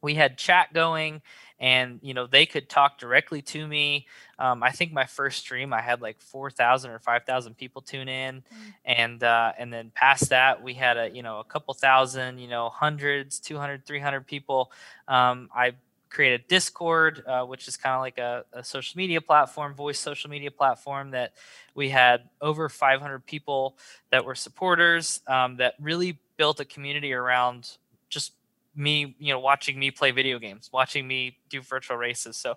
we 0.00 0.14
had 0.14 0.38
chat 0.38 0.72
going 0.72 1.22
and 1.62 2.00
you 2.02 2.12
know 2.12 2.26
they 2.26 2.44
could 2.44 2.68
talk 2.68 2.98
directly 2.98 3.40
to 3.40 3.66
me 3.66 4.06
um, 4.38 4.62
i 4.62 4.70
think 4.70 4.92
my 4.92 5.06
first 5.06 5.38
stream 5.38 5.72
i 5.72 5.80
had 5.80 6.02
like 6.02 6.20
4000 6.20 6.90
or 6.90 6.98
5000 6.98 7.56
people 7.56 7.80
tune 7.80 8.08
in 8.08 8.42
mm. 8.42 8.74
and 8.84 9.22
uh, 9.22 9.52
and 9.56 9.72
then 9.72 9.90
past 9.94 10.28
that 10.30 10.62
we 10.62 10.74
had 10.74 10.98
a 10.98 11.08
you 11.08 11.22
know 11.22 11.38
a 11.38 11.44
couple 11.44 11.72
thousand 11.72 12.38
you 12.38 12.48
know 12.48 12.68
hundreds 12.68 13.38
200 13.40 13.86
300 13.86 14.26
people 14.26 14.70
um, 15.08 15.48
i 15.54 15.72
created 16.10 16.46
discord 16.48 17.24
uh, 17.26 17.42
which 17.42 17.66
is 17.68 17.76
kind 17.78 17.94
of 17.94 18.00
like 18.00 18.18
a, 18.18 18.44
a, 18.52 18.62
social 18.62 18.98
media 18.98 19.20
platform 19.20 19.72
voice 19.72 19.98
social 19.98 20.28
media 20.28 20.50
platform 20.50 21.12
that 21.12 21.32
we 21.74 21.88
had 21.88 22.28
over 22.42 22.68
500 22.68 23.24
people 23.24 23.78
that 24.10 24.22
were 24.24 24.34
supporters 24.34 25.22
um, 25.26 25.56
that 25.56 25.74
really 25.80 26.18
built 26.36 26.60
a 26.60 26.66
community 26.66 27.14
around 27.14 27.78
just 28.10 28.32
me, 28.74 29.14
you 29.18 29.32
know, 29.32 29.38
watching 29.38 29.78
me 29.78 29.90
play 29.90 30.10
video 30.10 30.38
games, 30.38 30.70
watching 30.72 31.06
me 31.06 31.38
do 31.48 31.60
virtual 31.60 31.96
races. 31.96 32.36
So 32.36 32.56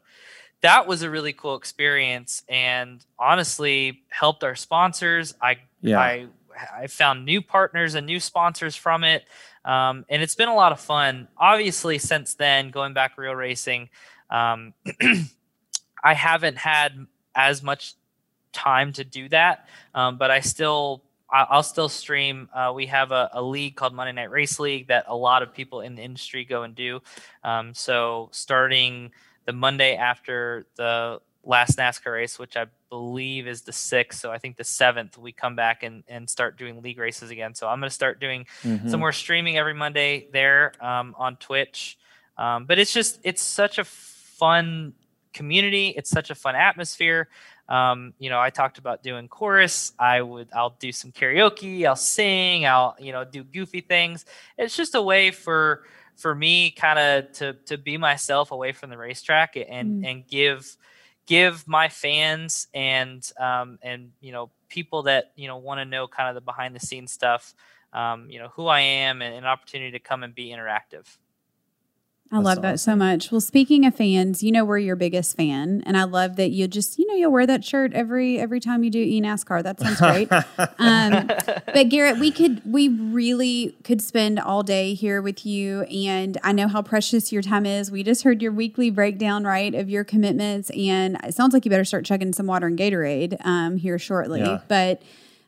that 0.61 0.87
was 0.87 1.01
a 1.01 1.09
really 1.09 1.33
cool 1.33 1.55
experience 1.55 2.43
and 2.47 3.05
honestly 3.19 4.03
helped 4.09 4.43
our 4.43 4.55
sponsors. 4.55 5.33
I 5.41 5.57
yeah. 5.81 5.99
I 5.99 6.27
I 6.75 6.87
found 6.87 7.25
new 7.25 7.41
partners 7.41 7.95
and 7.95 8.07
new 8.07 8.19
sponsors 8.19 8.75
from 8.75 9.03
it. 9.03 9.25
Um, 9.63 10.05
and 10.09 10.21
it's 10.21 10.35
been 10.35 10.49
a 10.49 10.55
lot 10.55 10.71
of 10.71 10.79
fun. 10.79 11.27
Obviously, 11.37 11.97
since 11.97 12.35
then, 12.35 12.69
going 12.69 12.93
back 12.93 13.17
real 13.17 13.35
racing, 13.35 13.89
um, 14.29 14.73
I 16.03 16.13
haven't 16.13 16.57
had 16.57 17.07
as 17.33 17.63
much 17.63 17.95
time 18.53 18.93
to 18.93 19.03
do 19.03 19.27
that, 19.29 19.67
um, 19.93 20.17
but 20.17 20.31
I 20.31 20.39
still 20.39 21.03
I'll 21.29 21.63
still 21.63 21.89
stream. 21.89 22.49
Uh, 22.53 22.71
we 22.75 22.85
have 22.85 23.11
a, 23.11 23.29
a, 23.33 23.41
league 23.41 23.75
called 23.75 23.93
Monday 23.93 24.11
Night 24.11 24.29
Race 24.29 24.59
League 24.59 24.87
that 24.87 25.05
a 25.07 25.15
lot 25.15 25.41
of 25.41 25.53
people 25.53 25.81
in 25.81 25.95
the 25.95 26.03
industry 26.03 26.45
go 26.45 26.63
and 26.63 26.75
do. 26.75 27.01
Um, 27.43 27.73
so 27.73 28.29
starting 28.31 29.11
the 29.45 29.53
Monday 29.53 29.95
after 29.95 30.67
the 30.75 31.19
last 31.43 31.77
NASCAR 31.77 32.13
race, 32.13 32.37
which 32.37 32.55
I 32.55 32.65
believe 32.89 33.47
is 33.47 33.61
the 33.61 33.71
sixth, 33.71 34.19
so 34.19 34.31
I 34.31 34.37
think 34.37 34.57
the 34.57 34.63
seventh, 34.63 35.17
we 35.17 35.31
come 35.31 35.55
back 35.55 35.83
and, 35.83 36.03
and 36.07 36.29
start 36.29 36.57
doing 36.57 36.81
league 36.81 36.99
races 36.99 37.31
again. 37.31 37.55
So 37.55 37.67
I'm 37.67 37.79
going 37.79 37.89
to 37.89 37.93
start 37.93 38.19
doing 38.19 38.45
mm-hmm. 38.63 38.89
some 38.89 38.99
more 38.99 39.11
streaming 39.11 39.57
every 39.57 39.73
Monday 39.73 40.27
there 40.31 40.73
um, 40.79 41.15
on 41.17 41.37
Twitch. 41.37 41.97
Um, 42.37 42.65
but 42.65 42.79
it's 42.79 42.93
just 42.93 43.19
it's 43.23 43.41
such 43.41 43.77
a 43.77 43.85
fun 43.85 44.93
community. 45.33 45.89
It's 45.89 46.09
such 46.09 46.29
a 46.29 46.35
fun 46.35 46.55
atmosphere. 46.55 47.29
Um, 47.67 48.13
you 48.19 48.29
know, 48.29 48.39
I 48.39 48.49
talked 48.51 48.77
about 48.77 49.01
doing 49.01 49.27
chorus. 49.27 49.91
I 49.97 50.21
would, 50.21 50.49
I'll 50.53 50.75
do 50.79 50.91
some 50.91 51.11
karaoke. 51.11 51.85
I'll 51.85 51.95
sing. 51.95 52.65
I'll, 52.65 52.95
you 52.99 53.11
know, 53.11 53.23
do 53.23 53.43
goofy 53.43 53.81
things. 53.81 54.25
It's 54.57 54.75
just 54.75 54.95
a 54.95 55.01
way 55.01 55.31
for 55.31 55.83
for 56.15 56.33
me, 56.33 56.71
kind 56.71 56.97
of 56.99 57.31
to 57.33 57.53
to 57.65 57.77
be 57.77 57.97
myself 57.97 58.51
away 58.51 58.71
from 58.71 58.89
the 58.89 58.97
racetrack 58.97 59.57
and 59.57 60.03
mm. 60.03 60.09
and 60.09 60.27
give 60.27 60.77
give 61.25 61.67
my 61.67 61.89
fans 61.89 62.67
and 62.73 63.29
um, 63.39 63.79
and 63.81 64.11
you 64.21 64.31
know 64.31 64.51
people 64.69 65.03
that 65.03 65.31
you 65.35 65.47
know 65.47 65.57
want 65.57 65.79
to 65.79 65.85
know 65.85 66.07
kind 66.07 66.29
of 66.29 66.35
the 66.35 66.41
behind 66.41 66.75
the 66.75 66.79
scenes 66.79 67.11
stuff. 67.11 67.53
Um, 67.93 68.29
you 68.29 68.39
know 68.39 68.49
who 68.49 68.67
I 68.67 68.81
am 68.81 69.21
and 69.21 69.35
an 69.35 69.45
opportunity 69.45 69.91
to 69.91 69.99
come 69.99 70.23
and 70.23 70.35
be 70.35 70.49
interactive. 70.49 71.05
I 72.31 72.39
love 72.39 72.61
that 72.63 72.79
so 72.79 72.95
much. 72.95 73.31
Well, 73.31 73.39
speaking 73.39 73.85
of 73.85 73.95
fans, 73.95 74.41
you 74.41 74.51
know 74.51 74.65
we're 74.65 74.79
your 74.79 74.95
biggest 74.95 75.37
fan, 75.37 75.83
and 75.85 75.95
I 75.95 76.05
love 76.05 76.37
that 76.37 76.49
you 76.49 76.67
just 76.67 76.97
you 76.97 77.05
know 77.07 77.13
you'll 77.13 77.31
wear 77.31 77.45
that 77.45 77.63
shirt 77.63 77.93
every 77.93 78.39
every 78.39 78.59
time 78.59 78.83
you 78.83 78.89
do 78.89 78.99
e 78.99 79.21
NASCAR. 79.21 79.61
That 79.61 79.79
sounds 79.79 79.99
great. 79.99 80.31
um, 80.79 81.27
but 81.27 81.89
Garrett, 81.89 82.19
we 82.19 82.31
could 82.31 82.61
we 82.65 82.89
really 82.89 83.75
could 83.83 84.01
spend 84.01 84.39
all 84.39 84.63
day 84.63 84.95
here 84.95 85.21
with 85.21 85.45
you, 85.45 85.83
and 85.83 86.37
I 86.43 86.51
know 86.51 86.67
how 86.67 86.81
precious 86.81 87.31
your 87.31 87.43
time 87.43 87.65
is. 87.65 87.91
We 87.91 88.01
just 88.01 88.23
heard 88.23 88.41
your 88.41 88.51
weekly 88.51 88.89
breakdown, 88.89 89.43
right, 89.43 89.73
of 89.75 89.89
your 89.89 90.03
commitments, 90.03 90.71
and 90.71 91.17
it 91.23 91.35
sounds 91.35 91.53
like 91.53 91.63
you 91.63 91.69
better 91.69 91.85
start 91.85 92.05
chugging 92.05 92.33
some 92.33 92.47
water 92.47 92.65
and 92.67 92.77
Gatorade 92.77 93.37
um, 93.45 93.77
here 93.77 93.99
shortly. 93.99 94.41
Yeah. 94.41 94.61
But 94.67 95.03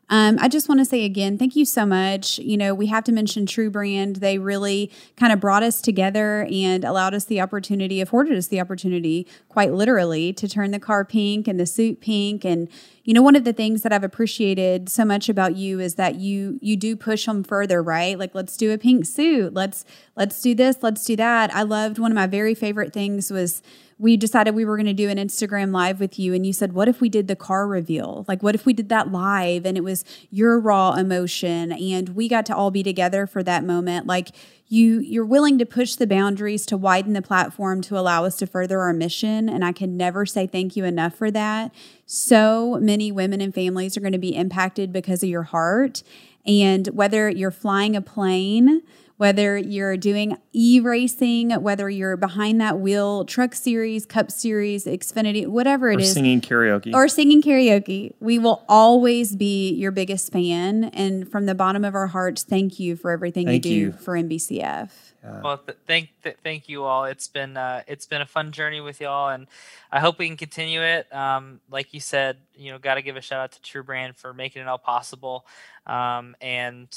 um, 0.10 0.38
I 0.39 0.48
just 0.48 0.70
want 0.70 0.80
to 0.80 0.86
say 0.86 1.04
again, 1.04 1.38
thank 1.38 1.56
you 1.56 1.65
so 1.65 1.86
much. 1.86 2.39
You 2.39 2.56
know, 2.56 2.74
we 2.74 2.88
have 2.88 3.04
to 3.06 3.12
mention 3.12 3.46
True 3.46 3.70
Brand. 3.70 4.17
They 4.17 4.38
really 4.38 4.89
kind 5.17 5.34
of 5.34 5.41
brought 5.41 5.63
us 5.63 5.82
together 5.82 6.48
and 6.50 6.86
allowed 6.86 7.13
us 7.13 7.26
the 7.26 7.41
opportunity, 7.41 8.00
afforded 8.00 8.38
us 8.38 8.48
the 8.48 8.62
opportunity, 8.62 9.28
quite 9.50 9.74
literally, 9.74 10.32
to 10.34 10.48
turn 10.48 10.72
the 10.72 10.80
car 10.80 11.04
pink 11.04 11.46
and 11.46 11.60
the 11.60 11.65
suit 11.65 12.00
pink. 12.00 12.46
And 12.46 12.70
you 13.04 13.13
know, 13.13 13.22
one 13.22 13.36
of 13.36 13.43
the 13.43 13.54
things 13.54 13.82
that 13.82 13.91
I've 13.91 14.04
appreciated 14.04 14.88
so 14.89 15.04
much 15.04 15.28
about 15.28 15.58
you 15.58 15.80
is 15.82 15.96
that 15.96 16.15
you 16.15 16.58
you 16.62 16.78
do 16.78 16.96
push 16.96 17.26
them 17.26 17.43
further, 17.43 17.84
right? 17.84 18.17
Like, 18.17 18.34
let's 18.34 18.56
do 18.56 18.72
a 18.72 18.78
pink 18.78 19.06
suit. 19.06 19.54
Let's 19.54 19.84
let's 20.15 20.41
do 20.41 20.56
this. 20.56 20.78
Let's 20.82 21.04
do 21.04 21.17
that. 21.17 21.54
I 21.54 21.63
loved 21.63 22.00
one 22.00 22.12
of 22.12 22.15
my 22.15 22.28
very 22.28 22.56
favorite 22.56 22.93
things 22.93 23.30
was 23.30 23.62
we 24.00 24.16
decided 24.16 24.54
we 24.54 24.66
were 24.66 24.78
going 24.78 24.86
to 24.86 24.94
do 24.94 25.10
an 25.10 25.18
Instagram 25.18 25.72
live 25.72 26.00
with 26.00 26.20
you 26.20 26.34
and 26.34 26.46
you 26.46 26.54
said 26.54 26.74
what 26.74 26.88
if 26.88 27.02
we 27.02 27.10
did 27.10 27.28
the 27.28 27.36
car 27.36 27.68
reveal? 27.68 28.26
Like 28.28 28.44
what 28.44 28.54
if 28.54 28.66
we 28.66 28.74
did 28.74 28.90
that 28.90 29.12
live? 29.12 29.66
And 29.66 29.78
it 29.78 29.84
was 29.84 30.06
your 30.30 30.60
raw 30.60 30.94
emotion 30.94 31.72
and 31.72 32.10
we 32.10 32.28
got 32.28 32.46
to 32.48 32.56
all 32.56 32.70
be 32.70 32.84
together 32.84 33.26
for 33.26 33.42
that 33.44 33.64
moment. 33.64 34.06
Like 34.06 34.30
you 34.68 35.00
you're 35.00 35.26
willing 35.26 35.58
to 35.58 35.66
push 35.66 35.96
the 35.96 36.06
boundaries 36.06 36.66
to 36.68 36.78
widen 36.78 37.14
the 37.14 37.22
platform 37.22 37.82
to 37.82 37.98
allow 37.98 38.24
us 38.26 38.36
to 38.38 38.46
further 38.46 38.82
our 38.82 38.94
mission 38.94 39.50
and 39.50 39.66
I 39.66 39.72
can 39.72 39.98
never 39.98 40.26
say 40.26 40.46
thank 40.46 40.76
you 40.76 40.86
enough 40.86 41.16
for 41.16 41.32
that. 41.32 41.74
So 42.06 42.78
many 42.80 43.12
women 43.12 43.42
and 43.42 43.54
families 43.54 43.98
are 43.98 44.02
going 44.02 44.12
to 44.12 44.20
be 44.20 44.36
impacted 44.36 44.94
because 44.94 45.24
of 45.24 45.30
your 45.30 45.44
heart 45.44 46.04
and 46.46 46.88
whether 46.88 47.30
you're 47.30 47.52
flying 47.52 47.96
a 47.96 48.02
plane 48.02 48.84
whether 49.17 49.58
you're 49.58 49.97
doing 49.97 50.38
e 50.53 50.80
racing, 50.80 51.51
whether 51.51 51.89
you're 51.89 52.17
behind 52.17 52.62
that 52.62 52.80
wheel, 52.80 53.25
truck 53.25 53.53
series, 53.53 54.06
cup 54.06 54.32
series, 54.32 54.86
Xfinity, 54.86 55.47
whatever 55.47 55.91
it 55.91 55.97
or 55.97 55.99
is, 55.99 56.13
singing 56.13 56.39
karaoke. 56.39 56.93
or 56.93 57.08
singing 57.08 57.41
karaoke. 57.41 58.13
We 58.19 58.39
will 58.39 58.63
always 58.69 59.36
be 59.36 59.73
your 59.73 59.91
biggest 59.91 60.32
fan. 60.32 60.86
And 60.86 61.30
from 61.30 61.47
the 61.47 61.56
bottom 61.56 61.84
of 61.84 61.95
our 61.95 62.08
hearts, 62.08 62.43
thank 62.43 62.80
you 62.80 62.95
for 62.95 63.12
everything 63.12 63.47
Thank 63.47 63.65
you 63.65 63.71
do 63.71 63.75
you. 63.75 63.91
for 63.91 64.13
NBCF. 64.13 64.89
Well, 65.23 65.58
th- 65.58 65.77
thank 65.86 66.10
th- 66.23 66.38
thank 66.43 66.69
you 66.69 66.84
all. 66.84 67.06
It's 67.06 67.27
been 67.27 67.58
uh, 67.58 67.84
it's 67.88 68.06
been 68.06 68.21
a 68.21 68.25
fun 68.25 68.51
journey 68.51 68.80
with 68.82 69.01
y'all, 69.01 69.30
and 69.30 69.47
I 69.91 69.99
hope 69.99 70.19
we 70.19 70.27
can 70.27 70.38
continue 70.38 70.82
it. 70.82 71.13
Um, 71.13 71.60
like 71.69 71.93
you 71.93 71.99
said, 71.99 72.38
you 72.56 72.71
know, 72.71 72.80
got 72.80 72.95
to 72.95 73.01
give 73.01 73.15
a 73.17 73.21
shout 73.21 73.39
out 73.41 73.51
to 73.53 73.62
True 73.62 73.84
Brand 73.84 74.15
for 74.15 74.34
making 74.34 74.62
it 74.62 74.67
all 74.67 74.77
possible. 74.77 75.45
Um, 75.86 76.36
and 76.41 76.88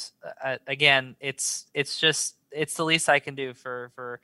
uh, 0.44 0.56
again, 0.66 1.16
it's 1.20 1.66
it's 1.74 1.98
just 1.98 2.37
it's 2.52 2.74
the 2.74 2.85
least 2.85 3.09
I 3.09 3.18
can 3.20 3.35
do 3.35 3.54
for 3.54 3.90
for 3.94 4.20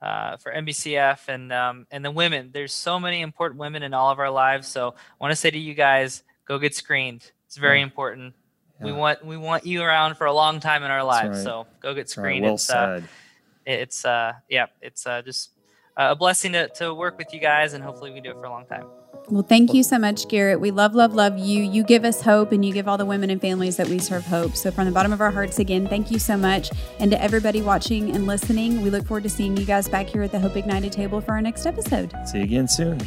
uh, 0.00 0.36
for 0.38 0.52
NBCF 0.52 1.28
and 1.28 1.52
um, 1.52 1.86
and 1.90 2.04
the 2.04 2.10
women. 2.10 2.50
There's 2.52 2.72
so 2.72 2.98
many 3.00 3.20
important 3.20 3.60
women 3.60 3.82
in 3.82 3.92
all 3.94 4.10
of 4.10 4.18
our 4.18 4.30
lives. 4.30 4.68
So 4.68 4.90
I 4.90 5.14
want 5.20 5.32
to 5.32 5.36
say 5.36 5.50
to 5.50 5.58
you 5.58 5.74
guys, 5.74 6.22
go 6.46 6.58
get 6.58 6.74
screened. 6.74 7.30
It's 7.46 7.56
very 7.56 7.78
Yeah. 7.78 7.84
important. 7.84 8.34
We 8.82 8.92
want 8.92 9.22
we 9.26 9.36
want 9.36 9.66
you 9.66 9.82
around 9.82 10.14
for 10.16 10.26
a 10.26 10.32
long 10.32 10.58
time 10.60 10.82
in 10.84 10.90
our 10.90 11.04
lives. 11.04 11.36
right. 11.38 11.44
So 11.44 11.66
go 11.80 11.92
get 11.92 12.02
That's 12.06 12.16
right. 12.16 12.22
screened. 12.22 12.44
Well 12.46 12.54
It's, 12.54 12.70
uh, 12.70 13.00
said. 13.00 13.08
It's 13.66 14.04
uh 14.04 14.32
yeah 14.48 14.66
it's 14.80 15.06
uh 15.06 15.22
just 15.22 15.50
a 15.96 16.16
blessing 16.16 16.52
to, 16.52 16.68
to 16.68 16.94
work 16.94 17.18
with 17.18 17.32
you 17.34 17.40
guys 17.40 17.74
and 17.74 17.84
hopefully 17.84 18.10
we 18.10 18.20
do 18.20 18.30
it 18.30 18.34
for 18.34 18.44
a 18.44 18.50
long 18.50 18.64
time 18.66 18.84
Well, 19.28 19.42
thank 19.42 19.74
you 19.74 19.82
so 19.82 19.98
much, 19.98 20.28
Garrett. 20.28 20.60
We 20.60 20.70
love, 20.70 20.94
love, 20.94 21.14
love 21.14 21.38
you. 21.38 21.62
You 21.62 21.84
give 21.84 22.04
us 22.04 22.22
hope 22.22 22.52
and 22.52 22.64
you 22.64 22.72
give 22.72 22.88
all 22.88 22.96
the 22.96 23.04
women 23.04 23.28
and 23.30 23.40
families 23.40 23.76
that 23.76 23.86
we 23.88 23.98
serve 23.98 24.24
hope. 24.24 24.56
So, 24.56 24.70
from 24.70 24.86
the 24.86 24.92
bottom 24.92 25.12
of 25.12 25.20
our 25.20 25.30
hearts, 25.30 25.58
again, 25.58 25.86
thank 25.86 26.10
you 26.10 26.18
so 26.18 26.36
much. 26.36 26.70
And 26.98 27.10
to 27.10 27.20
everybody 27.22 27.60
watching 27.60 28.14
and 28.16 28.26
listening, 28.26 28.82
we 28.82 28.90
look 28.90 29.06
forward 29.06 29.24
to 29.24 29.28
seeing 29.30 29.56
you 29.56 29.64
guys 29.66 29.88
back 29.88 30.06
here 30.08 30.22
at 30.22 30.32
the 30.32 30.40
Hope 30.40 30.56
Ignited 30.56 30.90
table 30.92 31.20
for 31.20 31.32
our 31.32 31.42
next 31.42 31.66
episode. 31.66 32.12
See 32.26 32.38
you 32.38 32.44
again 32.44 32.66
soon. 32.66 32.98